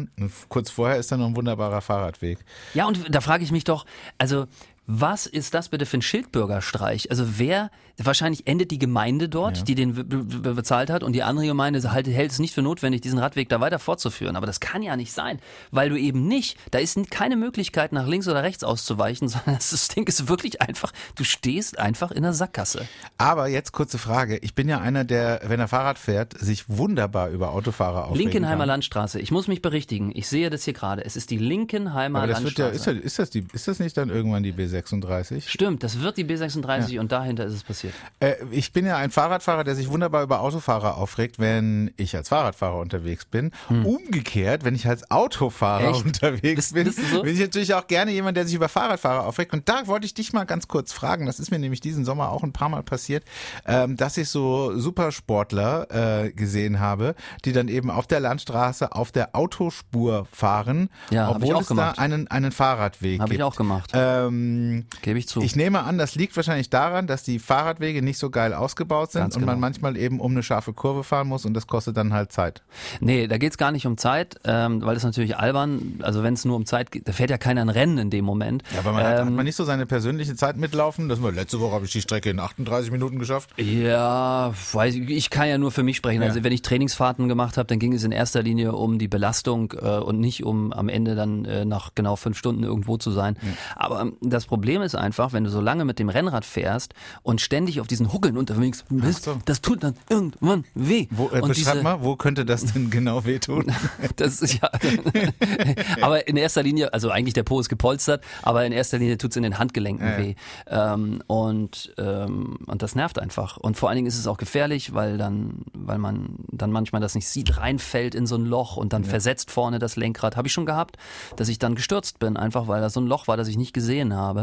Kurz 0.49 0.69
vorher 0.69 0.97
ist 0.97 1.11
dann 1.11 1.19
noch 1.19 1.27
ein 1.27 1.35
wunderbarer 1.35 1.81
Fahrradweg. 1.81 2.39
Ja, 2.73 2.87
und 2.87 3.13
da 3.13 3.21
frage 3.21 3.43
ich 3.43 3.51
mich 3.51 3.63
doch, 3.63 3.85
also 4.17 4.45
was 4.85 5.25
ist 5.27 5.53
das 5.53 5.69
bitte 5.69 5.85
für 5.85 5.97
ein 5.97 6.01
Schildbürgerstreich? 6.01 7.09
Also 7.09 7.37
wer, 7.39 7.69
wahrscheinlich 7.97 8.47
endet 8.47 8.71
die 8.71 8.79
Gemeinde 8.79 9.29
dort, 9.29 9.67
die 9.67 9.75
den 9.75 9.93
be- 9.93 10.03
be- 10.03 10.53
bezahlt 10.55 10.89
hat 10.89 11.03
und 11.03 11.13
die 11.13 11.23
andere 11.23 11.45
Gemeinde 11.45 11.91
halt, 11.91 12.07
hält 12.07 12.31
es 12.31 12.39
nicht 12.39 12.53
für 12.53 12.61
notwendig, 12.61 13.01
diesen 13.01 13.19
Radweg 13.19 13.47
da 13.49 13.61
weiter 13.61 13.79
fortzuführen. 13.79 14.35
Aber 14.35 14.45
das 14.45 14.59
kann 14.59 14.81
ja 14.83 14.97
nicht 14.97 15.13
sein, 15.13 15.39
weil 15.71 15.89
du 15.89 15.97
eben 15.97 16.27
nicht, 16.27 16.57
da 16.71 16.79
ist 16.79 16.97
keine 17.11 17.35
Möglichkeit 17.37 17.93
nach 17.93 18.07
links 18.07 18.27
oder 18.27 18.43
rechts 18.43 18.63
auszuweichen, 18.63 19.27
sondern 19.29 19.55
das 19.55 19.87
Ding 19.87 20.05
ist 20.07 20.27
wirklich 20.27 20.61
einfach, 20.61 20.91
du 21.15 21.23
stehst 21.23 21.79
einfach 21.79 22.11
in 22.11 22.23
der 22.23 22.33
Sackgasse. 22.33 22.85
Aber 23.17 23.47
jetzt 23.47 23.71
kurze 23.71 23.97
Frage. 23.97 24.37
Ich 24.39 24.53
bin 24.53 24.67
ja 24.67 24.79
einer, 24.81 25.03
der, 25.05 25.41
wenn 25.45 25.59
er 25.59 25.67
Fahrrad 25.67 25.97
fährt, 25.97 26.37
sich 26.37 26.67
wunderbar 26.67 27.29
über 27.29 27.51
Autofahrer 27.51 28.05
aufregen 28.07 28.31
Linkenheimer 28.31 28.59
kann. 28.63 28.67
Landstraße, 28.69 29.19
ich 29.19 29.31
muss 29.31 29.47
mich 29.47 29.61
berichtigen, 29.61 30.11
ich 30.13 30.27
sehe 30.27 30.49
das 30.49 30.65
hier 30.65 30.73
gerade, 30.73 31.05
es 31.05 31.15
ist 31.15 31.29
die 31.31 31.37
Linkenheimer 31.37 32.19
Aber 32.19 32.27
das 32.27 32.43
wird 32.43 32.57
ja, 32.57 32.65
Landstraße. 32.67 32.91
ist, 32.99 33.01
ja, 33.01 33.05
ist, 33.05 33.19
das 33.19 33.29
die, 33.29 33.45
ist 33.53 33.67
das 33.67 33.79
nicht 33.79 33.95
dann 33.97 34.09
irgendwann 34.09 34.43
die 34.43 34.51
B36? 34.73 35.43
Stimmt, 35.47 35.83
das 35.83 35.99
wird 36.01 36.17
die 36.17 36.25
B36 36.25 36.99
und 36.99 37.11
dahinter 37.11 37.45
ist 37.45 37.53
es 37.53 37.63
passiert. 37.63 37.93
Äh, 38.19 38.35
ich 38.51 38.73
bin 38.73 38.85
ja 38.85 38.97
ein 38.97 39.11
Fahrradfahrer, 39.11 39.63
der 39.63 39.75
sich 39.75 39.89
wunderbar 39.89 40.23
über 40.23 40.41
Autofahrer 40.41 40.97
aufregt, 40.97 41.39
wenn 41.39 41.91
ich 41.97 42.15
als 42.15 42.29
Fahrradfahrer 42.29 42.77
unterwegs 42.79 43.25
bin. 43.25 43.51
Umgekehrt, 43.69 44.63
wenn 44.63 44.75
ich 44.75 44.87
als 44.87 45.09
Autofahrer 45.11 45.83
Hm. 45.87 45.93
Echt? 45.95 46.05
unterwegs 46.05 46.55
Bist- 46.55 46.73
bin, 46.73 46.83
bist 46.85 46.99
so? 47.11 47.21
bin 47.23 47.33
ich 47.33 47.39
natürlich 47.39 47.73
auch 47.73 47.87
gerne 47.87 48.11
jemand, 48.11 48.37
der 48.37 48.45
sich 48.45 48.55
über 48.55 48.69
Fahrradfahrer 48.69 49.25
aufregt. 49.25 49.53
Und 49.53 49.67
da 49.69 49.87
wollte 49.87 50.05
ich 50.05 50.13
dich 50.13 50.33
mal 50.33 50.45
ganz 50.45 50.67
kurz 50.67 50.93
fragen, 50.93 51.25
das 51.25 51.39
ist 51.39 51.51
mir 51.51 51.59
nämlich 51.59 51.79
diesen 51.81 52.05
Sommer 52.05 52.29
auch 52.29 52.43
ein 52.43 52.53
paar 52.53 52.69
Mal 52.69 52.83
passiert, 52.83 53.23
ähm, 53.65 53.97
dass 53.97 54.17
ich 54.17 54.29
so 54.29 54.77
Supersportler 54.77 56.23
äh, 56.25 56.31
gesehen 56.31 56.79
habe, 56.79 57.15
die 57.45 57.51
dann 57.51 57.67
eben 57.67 57.89
auf 57.89 58.07
der 58.07 58.19
Landstraße 58.19 58.93
auf 58.95 59.11
der 59.11 59.35
Autospur 59.35 60.25
fahren, 60.31 60.89
Ja, 61.11 61.29
ich 61.29 61.35
obwohl 61.35 61.57
es 61.61 61.67
gemacht. 61.67 61.97
da 61.97 62.01
einen, 62.01 62.27
einen 62.29 62.51
Fahrradweg 62.51 63.19
Hab 63.19 63.27
ich 63.27 63.31
gibt. 63.33 63.43
auch 63.43 63.55
gemacht. 63.55 63.91
Ähm, 63.93 64.62
Ähm, 64.63 64.85
Gebe 65.01 65.19
ich 65.19 65.27
zu. 65.27 65.41
Ich 65.41 65.55
nehme 65.55 65.83
an, 65.83 65.97
das 65.97 66.15
liegt 66.15 66.35
wahrscheinlich 66.35 66.69
daran, 66.69 67.07
dass 67.07 67.23
die 67.23 67.39
Fahrradwege 67.39 68.01
nicht 68.01 68.17
so 68.17 68.29
geil 68.29 68.53
ausgebaut 68.53 69.11
sind 69.11 69.21
Ganz 69.21 69.35
und 69.35 69.41
man 69.45 69.55
genau. 69.55 69.61
manchmal 69.61 69.97
eben 69.97 70.19
um 70.19 70.31
eine 70.31 70.43
scharfe 70.43 70.73
Kurve 70.73 71.03
fahren 71.03 71.27
muss 71.27 71.45
und 71.45 71.53
das 71.53 71.67
kostet 71.67 71.97
dann 71.97 72.13
halt 72.13 72.31
Zeit. 72.31 72.61
Nee, 72.99 73.27
da 73.27 73.37
geht's 73.37 73.57
gar 73.57 73.71
nicht 73.71 73.85
um 73.85 73.97
Zeit, 73.97 74.35
ähm, 74.45 74.81
weil 74.83 74.93
das 74.95 75.03
natürlich 75.03 75.37
albern, 75.37 75.99
also 76.01 76.23
wenn 76.23 76.33
es 76.33 76.45
nur 76.45 76.55
um 76.55 76.65
Zeit 76.65 76.91
geht, 76.91 77.07
da 77.07 77.11
fährt 77.11 77.29
ja 77.29 77.37
keiner 77.37 77.61
ein 77.61 77.69
Rennen 77.69 77.97
in 77.97 78.09
dem 78.09 78.25
Moment. 78.25 78.63
Ja, 78.73 78.79
aber 78.79 78.93
man 78.93 79.03
hat, 79.03 79.19
hat 79.19 79.27
Ähm, 79.27 79.35
man 79.35 79.45
nicht 79.45 79.55
so 79.55 79.63
seine 79.63 79.85
persönliche 79.85 80.35
Zeit 80.35 80.57
mitlaufen. 80.57 81.09
Das 81.09 81.21
war, 81.21 81.31
letzte 81.31 81.59
Woche 81.59 81.73
habe 81.73 81.85
ich 81.85 81.91
die 81.91 82.01
Strecke 82.01 82.29
in 82.29 82.39
38 82.39 82.91
Minuten 82.91 83.19
geschafft. 83.19 83.49
Ja, 83.57 84.53
weiß 84.73 84.95
ich, 84.95 85.09
ich 85.09 85.29
kann 85.29 85.47
ja 85.47 85.57
nur 85.57 85.71
für 85.71 85.83
mich 85.83 85.97
sprechen. 85.97 86.21
Ja. 86.21 86.27
Also 86.27 86.43
wenn 86.43 86.53
ich 86.53 86.61
Trainingsfahrten 86.61 87.27
gemacht 87.27 87.57
habe, 87.57 87.67
dann 87.67 87.79
ging 87.79 87.93
es 87.93 88.03
in 88.03 88.11
erster 88.11 88.41
Linie 88.43 88.73
um 88.73 88.99
die 88.99 89.07
Belastung 89.07 89.73
äh, 89.73 89.97
und 89.97 90.19
nicht 90.19 90.43
um 90.43 90.71
am 90.73 90.89
Ende 90.89 91.15
dann 91.15 91.45
äh, 91.45 91.65
nach 91.65 91.91
genau 91.95 92.15
fünf 92.15 92.37
Stunden 92.37 92.63
irgendwo 92.63 92.97
zu 92.97 93.11
sein. 93.11 93.35
Aber 93.75 94.01
ähm, 94.01 94.17
das 94.21 94.45
Problem 94.45 94.52
ist 94.61 94.95
einfach, 94.95 95.33
wenn 95.33 95.43
du 95.43 95.49
so 95.49 95.61
lange 95.61 95.85
mit 95.85 95.99
dem 95.99 96.09
Rennrad 96.09 96.45
fährst 96.45 96.93
und 97.23 97.41
ständig 97.41 97.79
auf 97.81 97.87
diesen 97.87 98.13
Huckeln 98.13 98.37
unterwegs 98.37 98.85
bist, 98.89 99.23
so. 99.23 99.37
das 99.45 99.61
tut 99.61 99.83
dann 99.83 99.95
irgendwann 100.09 100.63
weh. 100.75 101.07
Wo, 101.11 101.29
äh, 101.29 101.41
und 101.41 101.55
diese- 101.55 101.81
mal, 101.81 102.01
wo 102.03 102.15
könnte 102.15 102.45
das 102.45 102.65
denn 102.73 102.89
genau 102.89 103.25
wehtun? 103.25 103.71
Das 104.15 104.41
ist 104.41 104.59
ja. 104.61 104.69
aber 106.01 106.27
in 106.27 106.37
erster 106.37 106.63
Linie, 106.63 106.93
also 106.93 107.09
eigentlich 107.09 107.33
der 107.33 107.43
Po 107.43 107.59
ist 107.59 107.69
gepolstert, 107.69 108.23
aber 108.41 108.65
in 108.65 108.71
erster 108.71 108.97
Linie 108.97 109.17
tut's 109.17 109.35
in 109.35 109.43
den 109.43 109.57
Handgelenken 109.57 110.05
Ja, 110.05 110.13
ja. 110.13 110.17
weh. 110.19 110.35
Ähm, 110.67 111.23
und, 111.27 111.93
ähm, 111.97 112.57
und 112.65 112.81
das 112.81 112.95
nervt 112.95 113.19
einfach. 113.19 113.57
Und 113.57 113.77
vor 113.77 113.89
allen 113.89 113.95
Dingen 113.97 114.07
ist 114.07 114.17
es 114.19 114.27
auch 114.27 114.37
gefährlich, 114.37 114.93
weil 114.93 115.17
dann, 115.17 115.63
weil 115.73 115.97
man 115.97 116.35
dann 116.51 116.71
manchmal 116.71 117.01
das 117.01 117.15
nicht 117.15 117.27
sieht, 117.27 117.57
reinfällt 117.57 118.15
in 118.15 118.27
so 118.27 118.35
ein 118.35 118.45
Loch 118.45 118.77
und 118.77 118.93
dann 118.93 119.03
versetzt 119.03 119.51
vorne 119.51 119.79
das 119.79 119.95
Lenkrad. 119.95 120.35
Habe 120.37 120.47
ich 120.47 120.53
schon 120.53 120.65
gehabt, 120.65 120.97
dass 121.35 121.47
ich 121.49 121.59
dann 121.59 121.75
gestürzt 121.75 122.19
bin, 122.19 122.37
einfach 122.37 122.67
weil 122.67 122.81
da 122.81 122.89
so 122.89 122.99
ein 122.99 123.07
Loch 123.07 123.27
war, 123.27 123.37
das 123.37 123.47
ich 123.47 123.57
nicht 123.57 123.73
gesehen 123.73 124.13
habe. 124.13 124.42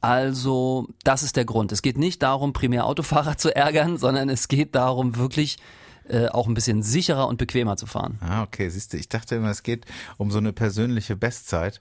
Also, 0.00 0.88
das 1.04 1.22
ist 1.22 1.36
der 1.36 1.44
Grund. 1.44 1.70
Es 1.70 1.80
geht 1.80 1.96
nicht 1.96 2.22
darum, 2.22 2.52
primär 2.52 2.86
Autofahrer 2.86 3.36
zu 3.38 3.54
ärgern, 3.54 3.98
sondern 3.98 4.28
es 4.28 4.48
geht 4.48 4.74
darum, 4.74 5.16
wirklich 5.16 5.58
äh, 6.08 6.26
auch 6.26 6.48
ein 6.48 6.54
bisschen 6.54 6.82
sicherer 6.82 7.28
und 7.28 7.38
bequemer 7.38 7.76
zu 7.76 7.86
fahren. 7.86 8.18
Ah, 8.20 8.42
okay, 8.42 8.68
siehst 8.68 8.92
du, 8.92 8.96
ich 8.96 9.08
dachte 9.08 9.36
immer, 9.36 9.50
es 9.50 9.62
geht 9.62 9.86
um 10.18 10.30
so 10.30 10.38
eine 10.38 10.52
persönliche 10.52 11.16
Bestzeit. 11.16 11.80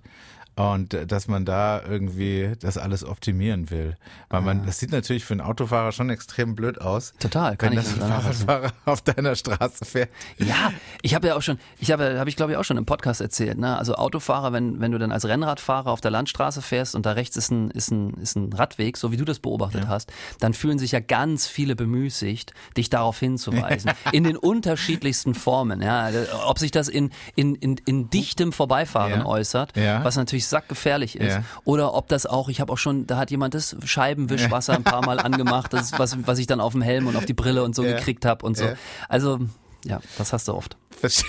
Und 0.56 0.94
äh, 0.94 1.08
dass 1.08 1.28
man 1.30 1.46
da 1.46 1.82
irgendwie 1.82 2.52
das 2.60 2.78
alles 2.78 3.06
optimieren 3.06 3.70
will. 3.70 3.96
Weil 4.30 4.42
man, 4.42 4.66
das 4.66 4.80
sieht 4.80 4.92
natürlich 4.92 5.24
für 5.24 5.34
einen 5.34 5.42
Autofahrer 5.42 5.92
schon 5.94 6.10
extrem 6.10 6.56
blöd 6.56 6.82
aus. 6.82 7.14
Total, 7.20 7.56
kann 7.56 7.72
wenn 7.72 7.80
ich 7.80 7.86
das 7.86 7.94
ein. 8.02 8.10
Fahrradfahrer 8.10 8.72
auf 8.86 9.02
deiner 9.02 9.36
Straße 9.36 9.86
fährt. 9.86 10.10
Ja, 10.38 10.74
ich 11.02 11.16
habe 11.16 11.28
ja 11.28 11.36
auch 11.36 11.42
schon, 11.42 11.58
ich 11.80 11.92
habe, 11.92 12.20
habe 12.20 12.30
ich 12.30 12.36
glaube 12.36 12.52
ich 12.52 12.58
auch 12.58 12.66
schon 12.66 12.78
im 12.78 12.86
Podcast 12.86 13.22
erzählt, 13.22 13.58
ne? 13.58 13.78
Also 13.78 13.96
Autofahrer, 13.96 14.52
wenn 14.52 14.80
wenn 14.82 14.92
du 14.92 14.98
dann 15.00 15.12
als 15.14 15.26
Rennradfahrer 15.26 15.90
auf 15.90 16.02
der 16.02 16.12
Landstraße 16.12 16.62
fährst 16.62 16.96
und 16.96 17.06
da 17.06 17.14
rechts 17.14 17.38
ist 17.38 17.50
ein 17.52 17.72
ist 17.72 17.90
ein 17.92 18.14
ist 18.16 18.36
ein 18.36 18.52
Radweg, 18.52 18.98
so 18.98 19.12
wie 19.14 19.18
du 19.18 19.24
das 19.26 19.40
beobachtet 19.40 19.88
hast, 19.88 20.12
dann 20.40 20.54
fühlen 20.54 20.80
sich 20.80 20.92
ja 20.92 21.00
ganz 21.00 21.48
viele 21.48 21.76
bemüßigt, 21.78 22.54
dich 22.76 22.90
darauf 22.90 23.18
hinzuweisen 23.20 23.92
in 24.12 24.26
den 24.26 24.36
unterschiedlichsten 24.36 25.34
Formen, 25.34 25.82
ja, 25.82 26.10
ob 26.46 26.60
sich 26.60 26.72
das 26.72 26.88
in 26.90 27.10
in 27.36 27.56
in, 27.56 27.78
in 27.86 28.10
dichtem 28.10 28.52
Vorbeifahren 28.52 29.22
Ja. 29.22 29.26
äußert, 29.26 29.78
Ja. 29.78 30.04
was 30.04 30.18
natürlich 30.18 30.41
sackgefährlich 30.48 31.16
ist, 31.18 31.34
Ja. 31.36 31.44
oder 31.64 31.94
ob 31.94 32.08
das 32.10 32.26
auch, 32.26 32.50
ich 32.50 32.62
habe 32.62 32.72
auch 32.74 32.78
schon, 32.78 33.08
da 33.08 33.18
hat 33.18 33.32
jemand 33.32 33.54
das 33.54 33.76
Scheibenwischwasser 33.84 34.74
ein 34.74 34.84
paar 34.84 35.06
Mal 35.06 35.20
angemacht, 35.22 35.74
das 35.74 35.92
ist 35.92 36.00
was 36.00 36.18
was 36.28 36.40
ich 36.40 36.48
dann 36.48 36.60
auf 36.62 36.74
dem 36.74 36.82
Helm 36.82 37.08
und 37.08 37.16
auf 37.16 37.26
die 37.26 37.34
Brille 37.34 37.64
und 37.64 37.76
so 37.76 37.84
gekriegt 37.84 38.26
habe 38.26 38.46
und 38.46 38.58
so. 38.58 38.66
Also 39.10 39.40
ja, 39.86 40.00
das 40.18 40.34
hast 40.34 40.48
du 40.48 40.54
oft. 40.54 40.78
Verste- 41.02 41.26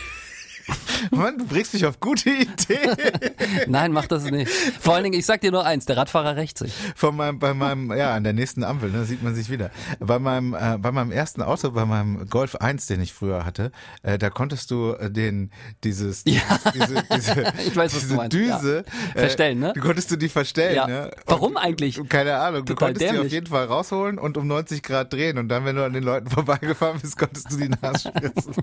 Mann, 1.11 1.38
du 1.38 1.46
bringst 1.46 1.74
mich 1.74 1.85
auf 1.87 2.00
gute 2.00 2.30
Ideen. 2.30 2.96
Nein, 3.66 3.92
mach 3.92 4.06
das 4.06 4.24
nicht. 4.24 4.50
Vor 4.80 4.94
allen 4.94 5.04
Dingen, 5.04 5.18
ich 5.18 5.26
sag 5.26 5.40
dir 5.40 5.50
nur 5.50 5.64
eins, 5.64 5.85
der 5.85 5.96
Radfahrer 5.96 6.37
rächt 6.37 6.58
sich. 6.58 6.72
Von 6.94 7.16
meinem, 7.16 7.38
bei 7.38 7.54
meinem, 7.54 7.92
ja, 7.96 8.14
an 8.14 8.24
der 8.24 8.32
nächsten 8.32 8.64
Ampel, 8.64 8.90
ne, 8.90 9.04
sieht 9.04 9.22
man 9.22 9.35
sich 9.35 9.50
wieder. 9.50 9.70
Bei 10.00 10.18
meinem, 10.18 10.54
äh, 10.54 10.78
bei 10.78 10.92
meinem 10.92 11.11
ersten 11.12 11.42
Auto, 11.42 11.70
bei 11.72 11.85
meinem 11.85 12.28
Golf 12.28 12.56
1, 12.56 12.87
den 12.87 13.00
ich 13.00 13.12
früher 13.12 13.44
hatte, 13.44 13.72
äh, 14.02 14.18
da 14.18 14.30
konntest 14.30 14.70
du 14.70 14.92
äh, 14.92 15.11
den, 15.11 15.50
dieses, 15.85 16.22
Ja. 16.26 16.40
diese, 16.74 17.02
diese, 17.14 17.52
Ich 17.66 17.76
weiß, 17.76 17.94
was 17.94 18.00
diese 18.00 18.08
du 18.08 18.14
meinst, 18.16 18.32
Düse, 18.32 18.85
ja. 19.14 19.20
Verstellen, 19.20 19.58
ne? 19.58 19.72
Du 19.74 19.80
konntest 19.80 20.11
du 20.11 20.16
die 20.16 20.28
verstellen, 20.28 20.76
Ja. 20.76 20.87
ne? 20.87 21.11
Warum 21.26 21.56
eigentlich? 21.56 22.00
Keine 22.08 22.37
Ahnung. 22.37 22.64
Du 22.64 22.74
Total 22.74 22.88
konntest 22.88 23.02
die 23.04 23.08
auf 23.11 23.14
dämlich. 23.16 23.32
jeden 23.32 23.46
Fall 23.46 23.64
rausholen 23.66 24.18
und 24.18 24.37
um 24.37 24.46
90 24.46 24.82
Grad 24.82 25.12
drehen 25.12 25.38
und 25.38 25.48
dann, 25.48 25.64
wenn 25.64 25.76
du 25.76 25.85
an 25.85 25.92
den 25.92 26.02
Leuten 26.04 26.30
vorbeigefahren 26.30 27.00
bist, 27.00 27.18
konntest 27.18 27.50
du 27.52 27.56
die 27.56 27.68
nachspritzen. 27.68 28.54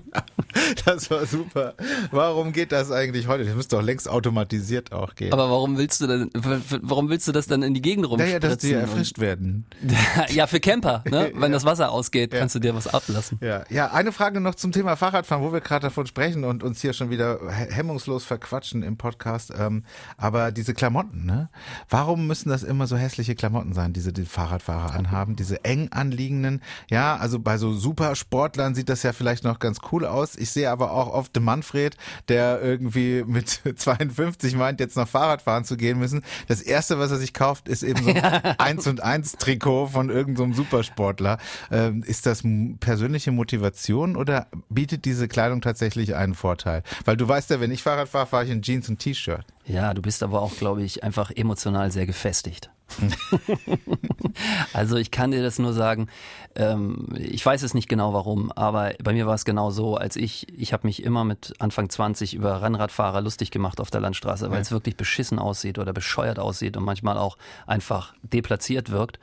das 0.84 1.10
war 1.10 1.26
super. 1.26 1.74
Warum 2.10 2.52
geht 2.52 2.72
das 2.72 2.90
eigentlich 2.90 3.28
heute? 3.28 3.44
Das 3.44 3.54
müsste 3.54 3.76
doch 3.76 3.82
längst 3.82 4.08
automatisiert 4.08 4.92
auch 4.92 5.14
gehen. 5.14 5.32
Aber 5.32 5.50
warum 5.50 5.78
willst 5.78 6.00
du 6.00 6.06
denn, 6.06 6.30
warum 6.34 7.08
willst 7.08 7.26
du 7.28 7.32
das 7.32 7.46
dann 7.46 7.62
in 7.62 7.74
die 7.74 7.82
Gegend 7.82 8.10
naja, 8.16 8.38
dass 8.38 8.58
die 8.58 8.74
rumspritzen? 8.74 8.80
erfrischt 8.90 9.18
werden. 9.18 9.66
Ja, 10.30 10.46
für 10.46 10.60
Camper, 10.60 11.02
ne? 11.10 11.30
Wenn 11.34 11.42
Ja. 11.42 11.48
das 11.48 11.64
Wasser 11.64 11.90
ausgeht, 11.90 12.30
kannst 12.32 12.54
du 12.54 12.58
dir 12.58 12.74
was 12.74 12.86
ablassen. 12.86 13.38
Ja, 13.40 13.64
ja, 13.70 13.90
eine 13.92 14.12
Frage 14.12 14.40
noch 14.40 14.54
zum 14.54 14.72
Thema 14.72 14.96
Fahrradfahren, 14.96 15.44
wo 15.44 15.52
wir 15.52 15.60
gerade 15.60 15.82
davon 15.86 16.06
sprechen 16.06 16.44
und 16.44 16.62
uns 16.62 16.80
hier 16.80 16.92
schon 16.92 17.10
wieder 17.10 17.38
he- 17.50 17.72
hemmungslos 17.72 18.24
verquatschen 18.24 18.82
im 18.82 18.96
Podcast. 18.96 19.52
Ähm, 19.58 19.84
aber 20.16 20.52
diese 20.52 20.74
Klamotten, 20.74 21.24
ne? 21.24 21.48
Warum 21.88 22.26
müssen 22.26 22.48
das 22.48 22.62
immer 22.62 22.86
so 22.86 22.96
hässliche 22.96 23.34
Klamotten 23.34 23.72
sein, 23.72 23.92
diese 23.92 24.12
die 24.12 24.24
Fahrradfahrer 24.24 24.94
anhaben, 24.94 25.36
diese 25.36 25.64
eng 25.64 25.88
anliegenden? 25.92 26.60
Ja, 26.90 27.16
also 27.16 27.38
bei 27.38 27.58
so 27.58 27.72
Supersportlern 27.72 28.74
sieht 28.74 28.88
das 28.88 29.02
ja 29.02 29.12
vielleicht 29.12 29.44
noch 29.44 29.58
ganz 29.58 29.78
cool 29.92 30.04
aus. 30.06 30.36
Ich 30.36 30.50
sehe 30.50 30.70
aber 30.70 30.92
auch 30.92 31.12
oft 31.12 31.34
den 31.36 31.44
Manfred, 31.80 31.96
der 32.28 32.60
irgendwie 32.62 33.24
mit 33.26 33.48
52 33.76 34.54
meint, 34.56 34.80
jetzt 34.80 34.96
noch 34.96 35.08
Fahrrad 35.08 35.42
fahren 35.42 35.64
zu 35.64 35.76
gehen 35.76 35.98
müssen. 35.98 36.22
Das 36.48 36.60
erste, 36.60 36.98
was 36.98 37.10
er 37.10 37.18
sich 37.18 37.34
kauft, 37.34 37.68
ist 37.68 37.82
eben 37.82 38.02
so 38.02 38.10
ein 38.10 38.20
1 38.58 38.86
und 38.86 39.02
1 39.02 39.32
Trikot 39.32 39.88
von 39.88 40.10
irgendeinem 40.10 40.52
Supersportler. 40.54 41.38
Ähm, 41.70 42.02
ist 42.02 42.26
das 42.26 42.42
persönliche 42.80 43.32
Motivation 43.32 44.16
oder 44.16 44.46
bietet 44.68 45.04
diese 45.04 45.28
Kleidung 45.28 45.60
tatsächlich 45.60 46.14
einen 46.14 46.34
Vorteil? 46.34 46.82
Weil 47.04 47.16
du 47.16 47.26
weißt 47.26 47.50
ja, 47.50 47.60
wenn 47.60 47.70
ich 47.70 47.82
Fahrrad 47.82 48.08
fahre, 48.08 48.26
fahre 48.26 48.44
ich 48.44 48.50
in 48.50 48.62
Jeans 48.62 48.88
und 48.88 48.98
T-Shirt. 48.98 49.44
Ja, 49.66 49.94
du 49.94 50.02
bist 50.02 50.22
aber 50.22 50.42
auch, 50.42 50.54
glaube 50.56 50.82
ich, 50.82 51.04
einfach 51.04 51.30
emotional 51.30 51.90
sehr 51.92 52.06
gefestigt. 52.06 52.70
also 54.72 54.96
ich 54.96 55.10
kann 55.10 55.30
dir 55.30 55.42
das 55.42 55.58
nur 55.58 55.72
sagen, 55.72 56.08
ähm, 56.56 57.08
ich 57.16 57.44
weiß 57.44 57.62
es 57.62 57.74
nicht 57.74 57.88
genau 57.88 58.12
warum, 58.12 58.50
aber 58.52 58.92
bei 59.02 59.12
mir 59.12 59.26
war 59.26 59.34
es 59.34 59.44
genau 59.44 59.70
so, 59.70 59.96
als 59.96 60.16
ich, 60.16 60.46
ich 60.58 60.72
habe 60.72 60.86
mich 60.86 61.02
immer 61.02 61.24
mit 61.24 61.54
Anfang 61.58 61.88
20 61.88 62.34
über 62.34 62.62
Rennradfahrer 62.62 63.20
lustig 63.20 63.50
gemacht 63.50 63.80
auf 63.80 63.90
der 63.90 64.00
Landstraße, 64.00 64.50
weil 64.50 64.60
es 64.60 64.72
wirklich 64.72 64.96
beschissen 64.96 65.38
aussieht 65.38 65.78
oder 65.78 65.92
bescheuert 65.92 66.38
aussieht 66.38 66.76
und 66.76 66.84
manchmal 66.84 67.18
auch 67.18 67.38
einfach 67.66 68.14
deplatziert 68.22 68.90
wirkt. 68.90 69.18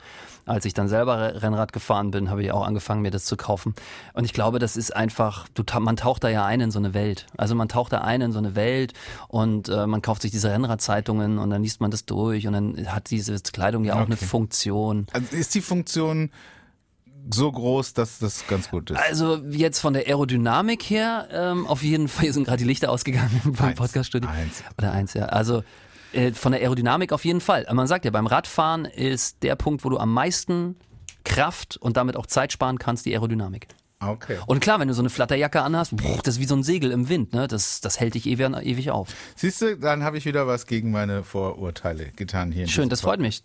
Als 0.48 0.64
ich 0.64 0.74
dann 0.74 0.88
selber 0.88 1.18
Re- 1.18 1.42
Rennrad 1.42 1.72
gefahren 1.72 2.10
bin, 2.10 2.30
habe 2.30 2.42
ich 2.42 2.50
auch 2.52 2.66
angefangen, 2.66 3.02
mir 3.02 3.10
das 3.10 3.24
zu 3.24 3.36
kaufen. 3.36 3.74
Und 4.14 4.24
ich 4.24 4.32
glaube, 4.32 4.58
das 4.58 4.76
ist 4.76 4.94
einfach, 4.96 5.46
du, 5.54 5.62
man 5.80 5.96
taucht 5.96 6.24
da 6.24 6.28
ja 6.28 6.44
ein 6.44 6.60
in 6.60 6.70
so 6.70 6.78
eine 6.78 6.94
Welt. 6.94 7.26
Also 7.36 7.54
man 7.54 7.68
taucht 7.68 7.92
da 7.92 8.00
ein 8.00 8.20
in 8.20 8.32
so 8.32 8.38
eine 8.38 8.54
Welt 8.56 8.92
und 9.28 9.68
äh, 9.68 9.86
man 9.86 10.02
kauft 10.02 10.22
sich 10.22 10.30
diese 10.30 10.50
Rennradzeitungen 10.50 11.38
und 11.38 11.50
dann 11.50 11.62
liest 11.62 11.80
man 11.80 11.90
das 11.90 12.04
durch 12.06 12.46
und 12.46 12.54
dann 12.54 12.86
hat 12.92 13.10
diese 13.10 13.38
Kleidung 13.40 13.84
ja 13.84 13.94
auch 13.94 14.06
eine 14.06 14.14
Okay. 14.14 14.24
Funktion. 14.24 15.06
Also 15.12 15.36
ist 15.36 15.54
die 15.54 15.60
Funktion 15.60 16.30
so 17.30 17.52
groß, 17.52 17.92
dass 17.92 18.18
das 18.18 18.46
ganz 18.46 18.70
gut 18.70 18.90
ist? 18.90 18.98
Also 18.98 19.36
jetzt 19.50 19.80
von 19.80 19.92
der 19.92 20.06
Aerodynamik 20.06 20.82
her, 20.84 21.28
ähm, 21.30 21.66
auf 21.66 21.82
jeden 21.82 22.08
Fall, 22.08 22.22
hier 22.24 22.32
sind 22.32 22.44
gerade 22.44 22.58
die 22.58 22.64
Lichter 22.64 22.90
ausgegangen 22.90 23.40
beim. 23.44 23.74
Podcaststudio. 23.74 24.30
Eins. 24.30 24.62
Oder 24.78 24.92
eins, 24.92 25.12
ja. 25.14 25.26
Also 25.26 25.62
äh, 26.12 26.32
von 26.32 26.52
der 26.52 26.60
Aerodynamik 26.60 27.12
auf 27.12 27.24
jeden 27.24 27.40
Fall. 27.40 27.66
Aber 27.66 27.74
Man 27.74 27.86
sagt 27.86 28.04
ja, 28.04 28.10
beim 28.10 28.26
Radfahren 28.26 28.84
ist 28.84 29.42
der 29.42 29.56
Punkt, 29.56 29.84
wo 29.84 29.90
du 29.90 29.98
am 29.98 30.12
meisten 30.12 30.76
Kraft 31.24 31.76
und 31.76 31.96
damit 31.96 32.16
auch 32.16 32.26
Zeit 32.26 32.52
sparen 32.52 32.78
kannst, 32.78 33.06
die 33.06 33.12
Aerodynamik. 33.12 33.68
Okay. 34.00 34.38
Und 34.46 34.60
klar, 34.60 34.78
wenn 34.78 34.88
du 34.88 34.94
so 34.94 35.02
eine 35.02 35.10
Flatterjacke 35.10 35.60
anhast, 35.60 35.96
boah, 35.96 36.20
das 36.22 36.36
ist 36.36 36.40
wie 36.40 36.46
so 36.46 36.54
ein 36.54 36.62
Segel 36.62 36.92
im 36.92 37.08
Wind, 37.08 37.32
ne? 37.32 37.48
Das, 37.48 37.80
das 37.80 37.98
hält 37.98 38.14
dich 38.14 38.26
ewig, 38.26 38.48
ewig 38.62 38.90
auf. 38.90 39.08
Siehst 39.34 39.60
du, 39.60 39.76
dann 39.76 40.04
habe 40.04 40.18
ich 40.18 40.24
wieder 40.24 40.46
was 40.46 40.66
gegen 40.66 40.92
meine 40.92 41.24
Vorurteile 41.24 42.12
getan 42.14 42.52
hier. 42.52 42.68
Schön, 42.68 42.88
das 42.88 43.00
freut 43.00 43.18
mich. 43.20 43.42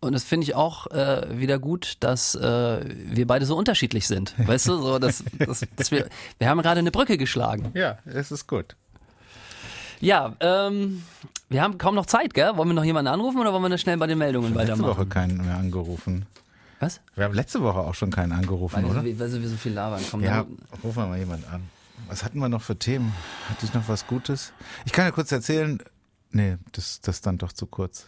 Und 0.00 0.12
das 0.12 0.24
finde 0.24 0.44
ich 0.44 0.54
auch 0.54 0.88
äh, 0.88 1.38
wieder 1.38 1.58
gut, 1.58 1.94
dass 2.00 2.34
äh, 2.34 2.80
wir 2.84 3.26
beide 3.26 3.46
so 3.46 3.56
unterschiedlich 3.56 4.06
sind. 4.06 4.34
Weißt 4.38 4.68
du, 4.68 4.76
so 4.76 4.98
dass, 4.98 5.24
dass, 5.38 5.64
dass 5.76 5.90
wir 5.90 6.08
wir 6.38 6.48
haben 6.48 6.60
gerade 6.60 6.80
eine 6.80 6.90
Brücke 6.90 7.16
geschlagen. 7.16 7.70
Ja, 7.74 7.98
es 8.04 8.30
ist 8.30 8.46
gut. 8.46 8.76
Ja, 10.00 10.34
ähm, 10.40 11.02
wir 11.48 11.62
haben 11.62 11.78
kaum 11.78 11.94
noch 11.94 12.06
Zeit, 12.06 12.34
gell? 12.34 12.56
Wollen 12.56 12.68
wir 12.68 12.74
noch 12.74 12.84
jemanden 12.84 13.08
anrufen 13.08 13.38
oder 13.40 13.52
wollen 13.52 13.62
wir 13.62 13.68
noch 13.68 13.78
schnell 13.78 13.96
bei 13.96 14.06
den 14.06 14.18
Meldungen 14.18 14.54
Letzte 14.54 14.78
Woche 14.78 14.82
weitermachen? 14.88 15.08
keinen 15.08 15.36
mehr 15.44 15.56
angerufen. 15.56 16.26
Was? 16.80 17.00
Wir 17.14 17.24
haben 17.24 17.34
letzte 17.34 17.62
Woche 17.62 17.78
auch 17.78 17.94
schon 17.94 18.10
keinen 18.10 18.32
angerufen, 18.32 18.82
Weil, 18.82 18.90
oder? 18.90 19.04
wir, 19.04 19.18
weil 19.18 19.32
wir 19.40 19.48
so 19.48 19.56
viel 19.56 19.72
labern. 19.72 20.02
Komm, 20.10 20.22
Ja, 20.22 20.42
dann, 20.42 20.58
rufen 20.84 21.02
wir 21.02 21.06
mal 21.06 21.18
jemand 21.18 21.46
an. 21.50 21.62
Was 22.08 22.22
hatten 22.24 22.38
wir 22.38 22.48
noch 22.50 22.60
für 22.62 22.76
Themen? 22.78 23.12
Hatte 23.48 23.64
ich 23.64 23.72
noch 23.72 23.88
was 23.88 24.06
Gutes? 24.06 24.52
Ich 24.84 24.92
kann 24.92 25.06
ja 25.06 25.10
kurz 25.10 25.32
erzählen. 25.32 25.80
Nee, 26.30 26.56
das, 26.72 27.00
das 27.00 27.16
ist 27.16 27.26
dann 27.26 27.38
doch 27.38 27.52
zu 27.52 27.66
kurz. 27.66 28.06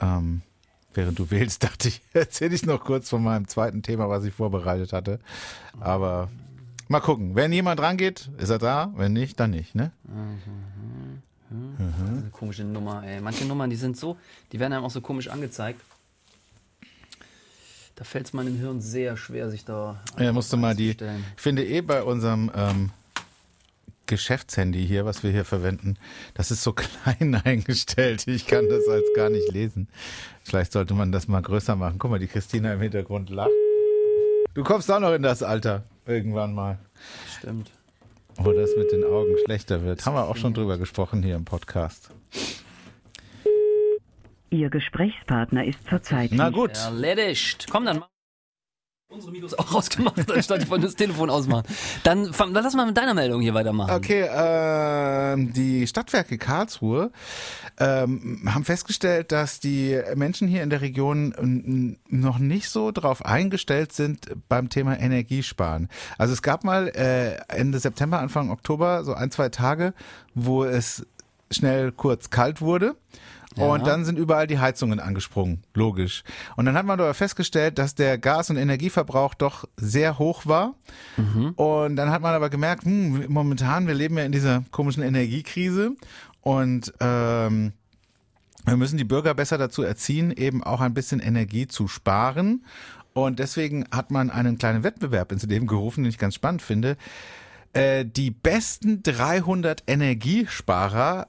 Ähm, 0.00 0.42
während 0.92 1.18
du 1.18 1.30
wählst, 1.30 1.64
dachte 1.64 1.88
ich, 1.88 2.02
erzähle 2.12 2.54
ich 2.54 2.66
noch 2.66 2.84
kurz 2.84 3.08
von 3.08 3.22
meinem 3.22 3.48
zweiten 3.48 3.82
Thema, 3.82 4.08
was 4.10 4.24
ich 4.24 4.34
vorbereitet 4.34 4.92
hatte. 4.92 5.18
Aber 5.80 6.28
mal 6.88 7.00
gucken. 7.00 7.34
Wenn 7.34 7.52
jemand 7.52 7.80
rangeht, 7.80 8.30
ist 8.38 8.50
er 8.50 8.58
da. 8.58 8.92
Wenn 8.96 9.12
nicht, 9.12 9.38
dann 9.40 9.50
nicht, 9.50 9.74
ne? 9.74 9.92
Hm, 10.06 11.22
eine 11.50 12.30
komische 12.30 12.64
Nummer, 12.64 13.04
ey. 13.04 13.20
Manche 13.20 13.44
Nummern, 13.44 13.70
die 13.70 13.76
sind 13.76 13.96
so, 13.96 14.16
die 14.52 14.60
werden 14.60 14.72
einem 14.72 14.84
auch 14.84 14.90
so 14.90 15.00
komisch 15.00 15.28
angezeigt. 15.28 15.80
Da 17.96 18.02
fällt 18.02 18.26
es 18.26 18.32
meinem 18.32 18.56
Hirn 18.56 18.80
sehr 18.80 19.16
schwer, 19.16 19.50
sich 19.50 19.64
da. 19.64 20.00
Ja, 20.18 20.32
musst 20.32 20.52
du 20.52 20.56
mal 20.56 20.74
die. 20.74 20.90
Ich 20.90 20.96
finde 21.36 21.64
eh 21.64 21.80
bei 21.80 22.02
unserem 22.02 22.50
ähm, 22.56 22.90
Geschäftshandy 24.06 24.84
hier, 24.84 25.04
was 25.04 25.22
wir 25.22 25.30
hier 25.30 25.44
verwenden, 25.44 25.96
das 26.34 26.50
ist 26.50 26.62
so 26.64 26.72
klein 27.04 27.34
eingestellt. 27.36 28.26
Ich 28.26 28.46
kann 28.46 28.68
das 28.68 28.88
als 28.88 29.04
gar 29.14 29.30
nicht 29.30 29.50
lesen. 29.52 29.88
Vielleicht 30.42 30.72
sollte 30.72 30.94
man 30.94 31.12
das 31.12 31.28
mal 31.28 31.40
größer 31.40 31.76
machen. 31.76 31.98
Guck 31.98 32.10
mal, 32.10 32.18
die 32.18 32.26
Christina 32.26 32.74
im 32.74 32.80
Hintergrund 32.80 33.30
lacht. 33.30 33.50
Du 34.54 34.64
kommst 34.64 34.90
auch 34.90 35.00
noch 35.00 35.12
in 35.12 35.22
das 35.22 35.42
Alter 35.42 35.84
irgendwann 36.06 36.54
mal, 36.54 36.78
Stimmt. 37.38 37.70
wo 38.36 38.52
das 38.52 38.70
mit 38.76 38.92
den 38.92 39.04
Augen 39.04 39.34
schlechter 39.44 39.82
wird. 39.82 40.04
Haben 40.06 40.14
wir 40.14 40.28
auch 40.28 40.36
schon 40.36 40.54
drüber 40.54 40.78
gesprochen 40.78 41.22
hier 41.22 41.36
im 41.36 41.44
Podcast. 41.44 42.10
Ihr 44.50 44.70
Gesprächspartner 44.70 45.64
ist 45.64 45.78
zurzeit 45.88 46.30
Na 46.32 46.50
gut. 46.50 46.76
Erledigt. 46.76 47.66
Komm, 47.70 47.84
dann 47.86 47.98
mach 48.00 48.08
unsere 49.14 49.32
Mikros 49.32 49.54
auch 49.54 49.74
rausgemacht, 49.74 50.30
anstatt 50.30 50.62
ich 50.62 50.68
von 50.68 50.80
das 50.80 50.94
Telefon 50.94 51.30
ausmachen. 51.30 51.64
Dann, 52.02 52.30
dann 52.32 52.52
lass 52.52 52.74
mal 52.74 52.86
mit 52.86 52.96
deiner 52.96 53.14
Meldung 53.14 53.40
hier 53.40 53.54
weitermachen. 53.54 53.90
Okay, 53.90 54.28
ähm, 54.32 55.52
die 55.52 55.86
Stadtwerke 55.86 56.38
Karlsruhe 56.38 57.10
ähm, 57.78 58.42
haben 58.46 58.64
festgestellt, 58.64 59.32
dass 59.32 59.60
die 59.60 60.00
Menschen 60.14 60.48
hier 60.48 60.62
in 60.62 60.70
der 60.70 60.80
Region 60.80 61.96
noch 62.08 62.38
nicht 62.38 62.68
so 62.68 62.90
drauf 62.90 63.24
eingestellt 63.24 63.92
sind 63.92 64.28
beim 64.48 64.68
Thema 64.68 64.98
Energiesparen. 64.98 65.88
Also 66.18 66.32
es 66.32 66.42
gab 66.42 66.64
mal 66.64 66.88
äh, 66.88 67.36
Ende 67.48 67.78
September, 67.78 68.18
Anfang 68.18 68.50
Oktober 68.50 69.04
so 69.04 69.14
ein, 69.14 69.30
zwei 69.30 69.48
Tage, 69.48 69.94
wo 70.34 70.64
es 70.64 71.06
schnell 71.50 71.92
kurz 71.92 72.30
kalt 72.30 72.60
wurde. 72.60 72.96
Und 73.56 73.86
dann 73.86 74.04
sind 74.04 74.18
überall 74.18 74.46
die 74.46 74.58
Heizungen 74.58 75.00
angesprungen, 75.00 75.62
logisch. 75.74 76.24
Und 76.56 76.64
dann 76.64 76.76
hat 76.76 76.86
man 76.86 76.98
aber 76.98 77.14
festgestellt, 77.14 77.78
dass 77.78 77.94
der 77.94 78.18
Gas- 78.18 78.50
und 78.50 78.56
Energieverbrauch 78.56 79.34
doch 79.34 79.64
sehr 79.76 80.18
hoch 80.18 80.46
war. 80.46 80.74
Und 81.56 81.96
dann 81.96 82.10
hat 82.10 82.22
man 82.22 82.34
aber 82.34 82.50
gemerkt, 82.50 82.84
hm, 82.84 83.26
momentan, 83.28 83.86
wir 83.86 83.94
leben 83.94 84.18
ja 84.18 84.24
in 84.24 84.32
dieser 84.32 84.64
komischen 84.70 85.02
Energiekrise 85.02 85.92
und 86.40 86.92
ähm, 87.00 87.72
wir 88.66 88.76
müssen 88.76 88.96
die 88.96 89.04
Bürger 89.04 89.34
besser 89.34 89.58
dazu 89.58 89.82
erziehen, 89.82 90.30
eben 90.30 90.64
auch 90.64 90.80
ein 90.80 90.94
bisschen 90.94 91.20
Energie 91.20 91.66
zu 91.66 91.86
sparen. 91.86 92.64
Und 93.12 93.38
deswegen 93.38 93.86
hat 93.92 94.10
man 94.10 94.30
einen 94.30 94.58
kleinen 94.58 94.82
Wettbewerb 94.82 95.30
ins 95.32 95.44
Leben 95.44 95.66
gerufen, 95.66 96.02
den 96.02 96.10
ich 96.10 96.18
ganz 96.18 96.34
spannend 96.34 96.62
finde. 96.62 96.96
Äh, 97.72 98.04
die 98.04 98.30
besten 98.30 99.02
300 99.02 99.84
Energiesparer, 99.86 101.28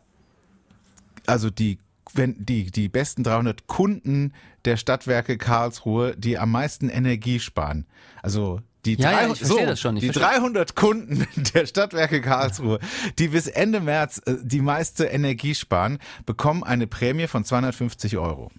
also 1.25 1.49
die 1.49 1.79
wenn 2.17 2.35
die, 2.45 2.71
die 2.71 2.89
besten 2.89 3.23
300 3.23 3.67
Kunden 3.67 4.33
der 4.65 4.77
Stadtwerke 4.77 5.37
Karlsruhe, 5.37 6.15
die 6.17 6.37
am 6.37 6.51
meisten 6.51 6.89
Energie 6.89 7.39
sparen. 7.39 7.85
Also 8.21 8.61
die, 8.85 8.95
Ja, 8.95 9.11
ja, 9.11 9.17
300 9.17 9.41
ich 9.41 9.47
verstehe 9.47 9.65
das 9.67 9.79
schon, 9.79 9.95
die 9.95 10.01
verstehe. 10.01 10.23
300 10.23 10.75
Kunden 10.75 11.27
der 11.53 11.65
Stadtwerke 11.65 12.21
Karlsruhe, 12.21 12.79
die 13.19 13.29
bis 13.29 13.47
Ende 13.47 13.79
März 13.79 14.21
äh, 14.25 14.35
die 14.43 14.61
meiste 14.61 15.05
Energie 15.05 15.55
sparen, 15.55 15.99
bekommen 16.25 16.63
eine 16.63 16.87
Prämie 16.87 17.27
von 17.27 17.43
250 17.43 18.17
Euro. 18.17 18.51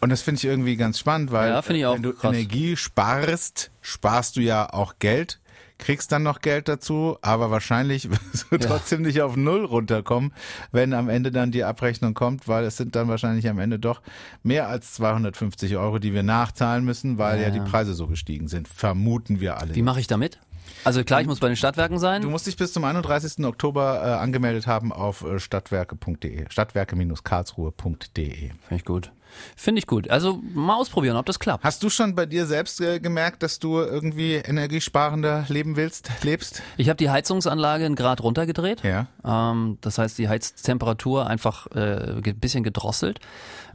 Und 0.00 0.10
das 0.10 0.20
finde 0.20 0.38
ich 0.38 0.44
irgendwie 0.44 0.76
ganz 0.76 0.98
spannend, 0.98 1.32
weil 1.32 1.50
Ja, 1.50 1.60
auch 1.60 1.68
wenn 1.94 2.02
du 2.02 2.12
krass. 2.12 2.34
Energie 2.34 2.76
sparst, 2.76 3.70
sparst 3.80 4.36
du 4.36 4.42
ja 4.42 4.70
auch 4.72 4.98
Geld, 4.98 5.40
kriegst 5.78 6.12
dann 6.12 6.22
noch 6.22 6.40
Geld 6.40 6.68
dazu, 6.68 7.18
aber 7.22 7.50
wahrscheinlich 7.50 8.10
wirst 8.32 8.46
du 8.50 8.58
trotzdem 8.58 9.02
nicht 9.02 9.22
auf 9.22 9.36
Null 9.36 9.64
runterkommen, 9.64 10.32
wenn 10.72 10.92
am 10.92 11.08
Ende 11.08 11.30
dann 11.30 11.50
die 11.50 11.64
Abrechnung 11.64 12.14
kommt, 12.14 12.46
weil 12.48 12.64
es 12.64 12.76
sind 12.76 12.94
dann 12.96 13.08
wahrscheinlich 13.08 13.48
am 13.48 13.58
Ende 13.58 13.78
doch 13.78 14.02
mehr 14.42 14.68
als 14.68 14.94
250 14.94 15.76
Euro, 15.76 15.98
die 15.98 16.14
wir 16.14 16.22
nachzahlen 16.22 16.84
müssen, 16.84 17.18
weil 17.18 17.38
ja, 17.38 17.44
Ja, 17.44 17.50
die 17.50 17.58
ja. 17.58 17.64
Preise 17.64 17.94
so 17.94 18.06
gestiegen 18.06 18.48
sind. 18.48 18.68
Vermuten 18.68 19.40
wir 19.40 19.58
alle. 19.58 19.74
Wie 19.74 19.82
mache 19.82 20.00
ich 20.00 20.06
damit? 20.06 20.38
Also 20.84 21.04
klar, 21.04 21.20
ich 21.20 21.26
muss 21.26 21.40
bei 21.40 21.48
den 21.48 21.56
Stadtwerken 21.56 21.98
sein. 21.98 22.22
Du 22.22 22.30
musst 22.30 22.46
dich 22.46 22.56
bis 22.56 22.72
zum 22.72 22.84
31. 22.84 23.44
Oktober 23.44 24.00
äh, 24.02 24.06
angemeldet 24.22 24.66
haben 24.66 24.92
auf 24.92 25.22
äh, 25.24 25.38
stadtwerke.de, 25.38 26.46
stadtwerke-karlsruhe.de. 26.48 28.34
Finde 28.34 28.54
ich 28.70 28.84
gut. 28.84 29.12
Finde 29.56 29.78
ich 29.78 29.86
gut. 29.86 30.08
Also 30.10 30.40
mal 30.54 30.76
ausprobieren, 30.76 31.16
ob 31.16 31.26
das 31.26 31.38
klappt. 31.38 31.64
Hast 31.64 31.82
du 31.82 31.90
schon 31.90 32.14
bei 32.14 32.26
dir 32.26 32.46
selbst 32.46 32.80
äh, 32.80 33.00
gemerkt, 33.00 33.42
dass 33.42 33.58
du 33.58 33.78
irgendwie 33.78 34.34
energiesparender 34.34 35.44
leben 35.48 35.76
willst, 35.76 36.10
lebst? 36.22 36.62
Ich 36.76 36.88
habe 36.88 36.96
die 36.96 37.10
Heizungsanlage 37.10 37.84
einen 37.86 37.94
Grad 37.96 38.22
runtergedreht. 38.22 38.82
Ja. 38.82 39.06
Ähm, 39.24 39.78
das 39.80 39.98
heißt, 39.98 40.18
die 40.18 40.28
Heiztemperatur 40.28 41.26
einfach 41.26 41.66
äh, 41.74 42.20
ein 42.24 42.38
bisschen 42.40 42.64
gedrosselt. 42.64 43.20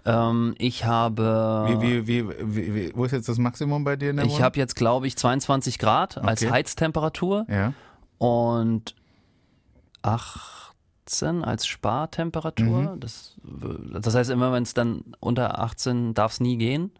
Ähm, 0.05 0.55
ich 0.57 0.85
habe, 0.85 1.77
Wie, 1.81 2.07
wie, 2.07 2.27
wie, 2.29 2.91
wo 2.95 3.03
ist 3.05 3.11
jetzt 3.11 3.27
das 3.27 3.37
Maximum 3.37 3.83
bei 3.83 3.95
dir 3.97 4.11
in 4.11 4.17
der 4.17 4.25
ich 4.25 4.41
habe 4.41 4.57
jetzt 4.57 4.75
glaube 4.75 5.07
ich 5.07 5.17
22 5.17 5.77
Grad 5.77 6.17
als 6.17 6.41
Okay. 6.41 6.51
Heiztemperatur 6.51 7.45
Ja. 7.49 7.73
und 8.17 8.95
18 11.09 11.43
als 11.43 11.65
Spartemperatur. 11.67 12.93
Mhm. 12.95 12.99
Das, 12.99 13.35
das 14.01 14.15
heißt, 14.15 14.29
immer 14.29 14.51
wenn 14.53 14.63
es 14.63 14.73
dann 14.73 15.03
unter 15.19 15.59
18 15.59 16.13
darf 16.13 16.33
es 16.33 16.39
nie 16.39 16.57
gehen. 16.57 16.91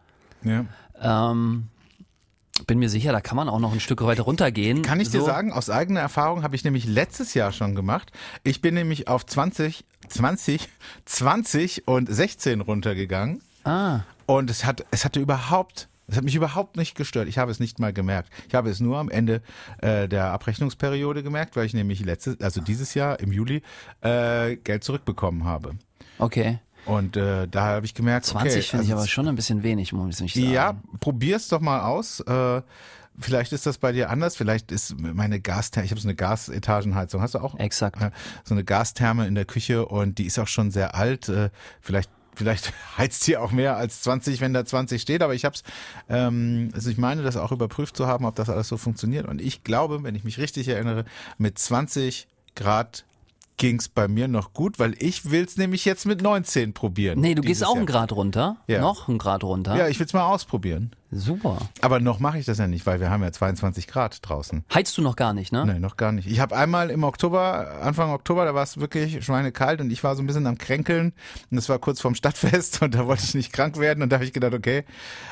ja. 0.42 0.64
Ähm, 1.02 1.68
bin 2.66 2.78
mir 2.78 2.90
sicher, 2.90 3.10
da 3.12 3.22
kann 3.22 3.36
man 3.36 3.48
auch 3.48 3.58
noch 3.58 3.72
ein 3.72 3.80
Stück 3.80 4.02
weiter 4.04 4.24
runtergehen. 4.24 4.82
Kann 4.82 5.00
ich 5.00 5.08
dir 5.08 5.20
So. 5.20 5.24
sagen, 5.26 5.50
aus 5.50 5.70
eigener 5.70 6.00
Erfahrung 6.00 6.42
habe 6.42 6.54
ich 6.54 6.62
nämlich 6.62 6.84
letztes 6.84 7.32
Jahr 7.32 7.52
schon 7.52 7.74
gemacht. 7.74 8.12
Ich 8.44 8.60
bin 8.60 8.74
nämlich 8.74 9.08
auf 9.08 9.24
20, 9.24 9.82
20, 10.08 10.68
20 11.06 11.88
und 11.88 12.12
16 12.12 12.60
runtergegangen. 12.60 13.40
Ah, 13.64 14.00
Und 14.26 14.50
es 14.50 14.66
hat, 14.66 14.84
es 14.90 15.06
hatte 15.06 15.20
überhaupt, 15.20 15.88
es 16.10 16.16
hat 16.16 16.24
mich 16.24 16.34
überhaupt 16.34 16.76
nicht 16.76 16.96
gestört. 16.96 17.28
Ich 17.28 17.38
habe 17.38 17.50
es 17.50 17.60
nicht 17.60 17.78
mal 17.78 17.92
gemerkt. 17.92 18.30
Ich 18.48 18.54
habe 18.54 18.70
es 18.70 18.80
nur 18.80 18.98
am 18.98 19.08
Ende 19.08 19.42
äh, 19.78 20.08
der 20.08 20.32
Abrechnungsperiode 20.32 21.22
gemerkt, 21.22 21.56
weil 21.56 21.66
ich 21.66 21.74
nämlich 21.74 22.04
letztes, 22.04 22.40
also 22.40 22.60
dieses 22.60 22.94
Jahr 22.94 23.20
im 23.20 23.32
Juli 23.32 23.62
äh, 24.00 24.56
Geld 24.56 24.84
zurückbekommen 24.84 25.44
habe. 25.44 25.72
okay. 26.18 26.58
Und 26.86 27.14
äh, 27.16 27.46
da 27.46 27.62
habe 27.66 27.84
ich 27.84 27.94
gemerkt, 27.94 28.24
20 28.24 28.52
okay, 28.52 28.62
finde 28.62 28.84
ich 28.84 28.90
also 28.90 29.02
aber 29.02 29.08
schon 29.08 29.28
ein 29.28 29.36
bisschen 29.36 29.62
wenig, 29.62 29.92
muss 29.92 30.18
ich 30.20 30.32
sagen. 30.32 30.50
Ja, 30.50 30.80
probier's 30.98 31.48
doch 31.48 31.60
mal 31.60 31.82
aus. 31.82 32.20
Äh, 32.20 32.62
vielleicht 33.18 33.52
ist 33.52 33.66
das 33.66 33.78
bei 33.78 33.92
dir 33.92 34.10
anders. 34.10 34.34
Vielleicht 34.34 34.72
ist 34.72 34.98
meine 34.98 35.40
Gastherme, 35.40 35.84
ich 35.84 35.90
habe 35.90 36.00
so 36.00 36.08
eine 36.08 36.16
Gasetagenheizung. 36.16 37.20
Hast 37.20 37.34
du 37.34 37.38
auch? 37.38 37.58
Exakt. 37.58 37.98
So 38.44 38.54
eine 38.54 38.64
Gastherme 38.64 39.26
in 39.26 39.34
der 39.34 39.44
Küche 39.44 39.86
und 39.86 40.18
die 40.18 40.24
ist 40.24 40.38
auch 40.38 40.48
schon 40.48 40.70
sehr 40.70 40.94
alt. 40.94 41.28
Äh, 41.28 41.50
vielleicht 41.80 42.10
Vielleicht 42.40 42.72
heizt 42.96 43.26
die 43.26 43.36
auch 43.36 43.52
mehr 43.52 43.76
als 43.76 44.00
20, 44.00 44.40
wenn 44.40 44.54
da 44.54 44.64
20 44.64 45.02
steht, 45.02 45.22
aber 45.22 45.34
ich 45.34 45.44
habe 45.44 45.54
es, 45.54 45.62
ähm, 46.08 46.70
also 46.72 46.88
ich 46.88 46.96
meine, 46.96 47.22
das 47.22 47.36
auch 47.36 47.52
überprüft 47.52 47.98
zu 47.98 48.06
haben, 48.06 48.24
ob 48.24 48.34
das 48.34 48.48
alles 48.48 48.66
so 48.66 48.78
funktioniert. 48.78 49.28
Und 49.28 49.42
ich 49.42 49.62
glaube, 49.62 50.02
wenn 50.02 50.14
ich 50.14 50.24
mich 50.24 50.38
richtig 50.38 50.68
erinnere, 50.68 51.04
mit 51.36 51.58
20 51.58 52.28
Grad 52.56 53.04
ging's 53.60 53.90
bei 53.90 54.08
mir 54.08 54.26
noch 54.26 54.54
gut, 54.54 54.78
weil 54.78 54.94
ich 54.98 55.30
will's 55.30 55.58
nämlich 55.58 55.84
jetzt 55.84 56.06
mit 56.06 56.22
19 56.22 56.72
probieren. 56.72 57.20
Nee, 57.20 57.34
du 57.34 57.42
gehst 57.42 57.62
auch 57.62 57.74
Jahr. 57.74 57.76
einen 57.76 57.86
Grad 57.86 58.10
runter. 58.10 58.56
Ja. 58.66 58.80
Noch 58.80 59.06
einen 59.06 59.18
Grad 59.18 59.44
runter. 59.44 59.76
Ja, 59.76 59.86
ich 59.86 60.00
will's 60.00 60.14
mal 60.14 60.26
ausprobieren. 60.26 60.92
Super. 61.10 61.58
Aber 61.82 62.00
noch 62.00 62.20
mache 62.20 62.38
ich 62.38 62.46
das 62.46 62.56
ja 62.56 62.66
nicht, 62.66 62.86
weil 62.86 63.00
wir 63.00 63.10
haben 63.10 63.22
ja 63.22 63.30
22 63.30 63.86
Grad 63.86 64.26
draußen. 64.26 64.64
Heizt 64.72 64.96
du 64.96 65.02
noch 65.02 65.14
gar 65.14 65.34
nicht, 65.34 65.52
ne? 65.52 65.66
Nee, 65.66 65.78
noch 65.78 65.98
gar 65.98 66.10
nicht. 66.10 66.26
Ich 66.26 66.40
habe 66.40 66.56
einmal 66.56 66.88
im 66.88 67.04
Oktober, 67.04 67.82
Anfang 67.82 68.10
Oktober, 68.12 68.46
da 68.46 68.54
war 68.54 68.62
es 68.62 68.80
wirklich 68.80 69.22
schweinekalt 69.22 69.82
und 69.82 69.90
ich 69.90 70.02
war 70.02 70.16
so 70.16 70.22
ein 70.22 70.26
bisschen 70.26 70.46
am 70.46 70.56
Kränkeln 70.56 71.12
und 71.50 71.56
das 71.56 71.68
war 71.68 71.78
kurz 71.78 72.00
vorm 72.00 72.14
Stadtfest 72.14 72.80
und 72.80 72.94
da 72.94 73.06
wollte 73.06 73.24
ich 73.24 73.34
nicht 73.34 73.52
krank 73.52 73.76
werden 73.76 74.02
und 74.02 74.10
da 74.10 74.16
habe 74.16 74.24
ich 74.24 74.32
gedacht, 74.32 74.54
okay. 74.54 74.84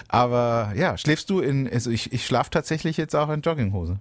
Aber 0.07 0.75
ja, 0.77 0.99
schläfst 0.99 1.31
du 1.31 1.41
in, 1.41 1.67
also 1.67 1.91
ich, 1.91 2.13
ich 2.13 2.27
schlafe 2.27 2.51
tatsächlich 2.51 2.99
jetzt 2.99 3.17
auch 3.17 3.31
in 3.31 3.41
Jogginghose. 3.41 4.01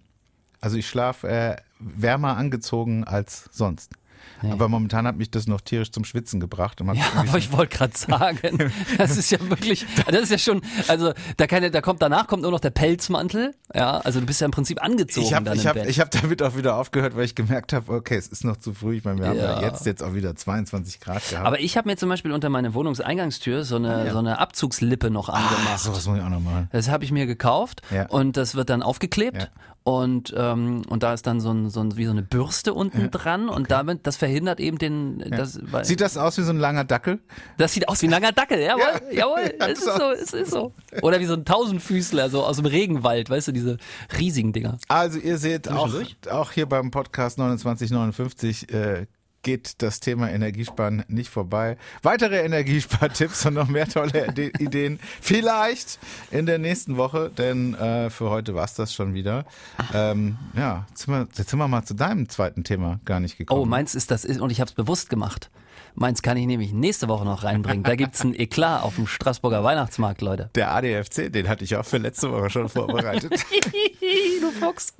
Also 0.59 0.75
ich 0.75 0.89
schlafe 0.89 1.29
äh, 1.29 1.55
wärmer 1.79 2.35
angezogen 2.35 3.05
als 3.05 3.47
sonst. 3.53 3.93
Nee. 4.41 4.51
Aber 4.51 4.67
momentan 4.69 5.07
hat 5.07 5.17
mich 5.17 5.31
das 5.31 5.47
noch 5.47 5.61
tierisch 5.61 5.91
zum 5.91 6.05
Schwitzen 6.05 6.39
gebracht. 6.39 6.79
Ja, 6.81 6.93
aber 7.15 7.37
ich 7.37 7.51
wollte 7.51 7.75
gerade 7.77 7.97
sagen, 7.97 8.71
das 8.97 9.17
ist 9.17 9.31
ja 9.31 9.39
wirklich, 9.49 9.85
das 10.05 10.21
ist 10.23 10.31
ja 10.31 10.37
schon, 10.37 10.61
also 10.87 11.13
da, 11.37 11.47
kann, 11.47 11.71
da 11.71 11.81
kommt 11.81 12.01
danach 12.01 12.27
kommt 12.27 12.43
nur 12.43 12.51
noch 12.51 12.59
der 12.59 12.69
Pelzmantel, 12.69 13.55
ja, 13.73 13.97
also 13.99 14.19
du 14.19 14.25
bist 14.25 14.39
ja 14.41 14.45
im 14.45 14.51
Prinzip 14.51 14.81
angezogen 14.83 15.25
ich 15.25 15.33
habe 15.33 15.55
ich 15.55 15.65
hab, 15.67 15.75
ich 15.75 15.99
hab 15.99 16.11
damit 16.11 16.41
auch 16.43 16.55
wieder 16.55 16.75
aufgehört, 16.77 17.15
weil 17.15 17.25
ich 17.25 17.35
gemerkt 17.35 17.73
habe, 17.73 17.91
okay, 17.93 18.15
es 18.15 18.27
ist 18.27 18.43
noch 18.43 18.57
zu 18.57 18.73
früh. 18.73 18.97
Ich 18.97 19.03
meine, 19.03 19.19
wir 19.19 19.27
haben 19.29 19.37
ja 19.37 19.61
Ja. 19.61 19.67
jetzt 19.67 19.85
jetzt 19.85 20.03
auch 20.03 20.13
wieder 20.13 20.35
22 20.35 20.99
Grad 20.99 21.27
gehabt. 21.29 21.45
aber 21.45 21.59
ich 21.59 21.77
habe 21.77 21.89
mir 21.89 21.97
zum 21.97 22.09
Beispiel 22.09 22.31
unter 22.31 22.49
meine 22.49 22.73
Wohnungseingangstür 22.73 23.63
so 23.63 23.75
eine, 23.77 24.05
ja. 24.07 24.11
so 24.11 24.19
eine 24.19 24.39
Abzugslippe 24.39 25.09
noch 25.09 25.29
angemacht. 25.29 25.57
Ach, 25.73 25.77
sowas 25.77 26.05
muss 26.07 26.17
ich 26.17 26.23
auch 26.23 26.29
noch 26.29 26.39
machen. 26.39 26.69
Das 26.71 26.89
habe 26.89 27.03
ich 27.03 27.11
mir 27.11 27.25
gekauft 27.25 27.81
Ja. 27.91 28.07
und 28.07 28.37
das 28.37 28.55
wird 28.55 28.69
dann 28.69 28.81
aufgeklebt. 28.83 29.51
Und 29.87 30.33
ähm, 30.35 30.81
und 30.89 31.01
da 31.01 31.13
ist 31.13 31.25
dann 31.27 31.39
so 31.39 31.49
ein, 31.49 31.69
so 31.69 31.79
ein 31.79 31.95
wie 31.95 32.03
so 32.03 32.11
eine 32.11 32.21
Bürste 32.21 32.73
unten 32.73 33.03
ja, 33.03 33.07
dran 33.07 33.47
und 33.47 33.71
damit 33.71 34.05
das 34.05 34.17
verhindert 34.17 34.59
eben 34.59 34.77
den 34.77 35.21
ja. 35.21 35.37
das 35.37 35.61
weil, 35.63 35.85
sieht 35.85 36.01
das 36.01 36.17
aus 36.17 36.37
wie 36.37 36.41
so 36.41 36.51
ein 36.51 36.59
langer 36.59 36.83
Dackel? 36.83 37.19
Das 37.57 37.71
sieht 37.71 37.87
aus 37.87 38.01
wie 38.01 38.07
ein 38.07 38.11
langer 38.11 38.33
Dackel 38.33 38.59
jawohl 38.59 38.83
ja. 39.11 39.19
jawohl 39.19 39.53
es 39.59 39.79
ist 39.79 39.85
so 39.85 40.11
es 40.11 40.33
ist 40.33 40.51
so. 40.51 40.73
Oder 41.01 41.21
wie 41.21 41.25
so 41.25 41.35
ein 41.35 41.45
Tausendfüßler 41.45 42.29
so 42.29 42.43
aus 42.43 42.57
dem 42.57 42.65
Regenwald 42.65 43.29
weißt 43.29 43.47
du 43.47 43.51
diese 43.53 43.77
riesigen 44.19 44.51
Dinger. 44.51 44.77
Also 44.89 45.19
ihr 45.19 45.37
seht 45.37 45.69
auch 45.69 45.89
auch 46.29 46.51
hier 46.51 46.65
beim 46.65 46.91
Podcast 46.91 47.37
2959 47.37 48.73
äh, 48.73 49.05
geht 49.47 49.81
das 49.81 50.01
Thema 50.01 50.29
Energiesparen 50.29 51.05
nicht 51.07 51.29
vorbei. 51.29 51.77
Weitere 52.03 52.41
Energiespartipps 52.41 53.45
und 53.45 53.53
noch 53.53 53.69
mehr 53.69 53.87
tolle 53.87 54.27
Ideen 54.59 54.99
vielleicht 55.21 55.99
in 56.31 56.45
der 56.45 56.57
nächsten 56.57 56.97
Woche, 56.97 57.31
denn 57.37 57.73
äh, 57.75 58.09
für 58.09 58.29
heute 58.29 58.55
war 58.55 58.65
es 58.65 58.73
das 58.73 58.93
schon 58.93 59.13
wieder. 59.13 59.45
Ähm, 59.93 60.37
ja, 60.53 60.85
jetzt 60.89 61.05
sind, 61.05 61.13
wir, 61.13 61.29
jetzt 61.33 61.49
sind 61.49 61.59
wir 61.59 61.67
mal 61.69 61.85
zu 61.85 61.93
deinem 61.93 62.27
zweiten 62.27 62.65
Thema 62.65 62.99
gar 63.05 63.21
nicht 63.21 63.37
gekommen. 63.37 63.61
Oh, 63.61 63.65
meins 63.65 63.95
ist 63.95 64.11
das, 64.11 64.25
und 64.25 64.49
ich 64.49 64.59
habe 64.59 64.67
es 64.67 64.75
bewusst 64.75 65.09
gemacht. 65.09 65.49
Meins 65.95 66.21
kann 66.21 66.37
ich 66.37 66.45
nämlich 66.45 66.73
nächste 66.73 67.07
Woche 67.07 67.25
noch 67.25 67.43
reinbringen. 67.43 67.83
Da 67.83 67.95
gibt 67.95 68.15
es 68.15 68.23
ein 68.23 68.37
Eklat 68.37 68.83
auf 68.83 68.95
dem 68.95 69.07
Straßburger 69.07 69.63
Weihnachtsmarkt, 69.63 70.21
Leute. 70.21 70.51
Der 70.53 70.71
ADFC, 70.75 71.31
den 71.31 71.47
hatte 71.47 71.63
ich 71.63 71.75
auch 71.75 71.85
für 71.85 71.97
letzte 71.97 72.31
Woche 72.31 72.49
schon 72.49 72.69
vorbereitet. 72.69 73.31
du 74.41 74.51
Fuchs. 74.51 74.93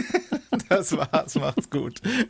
das 0.68 0.96
war's, 0.96 1.36
macht's 1.36 1.70
gut. 1.70 2.00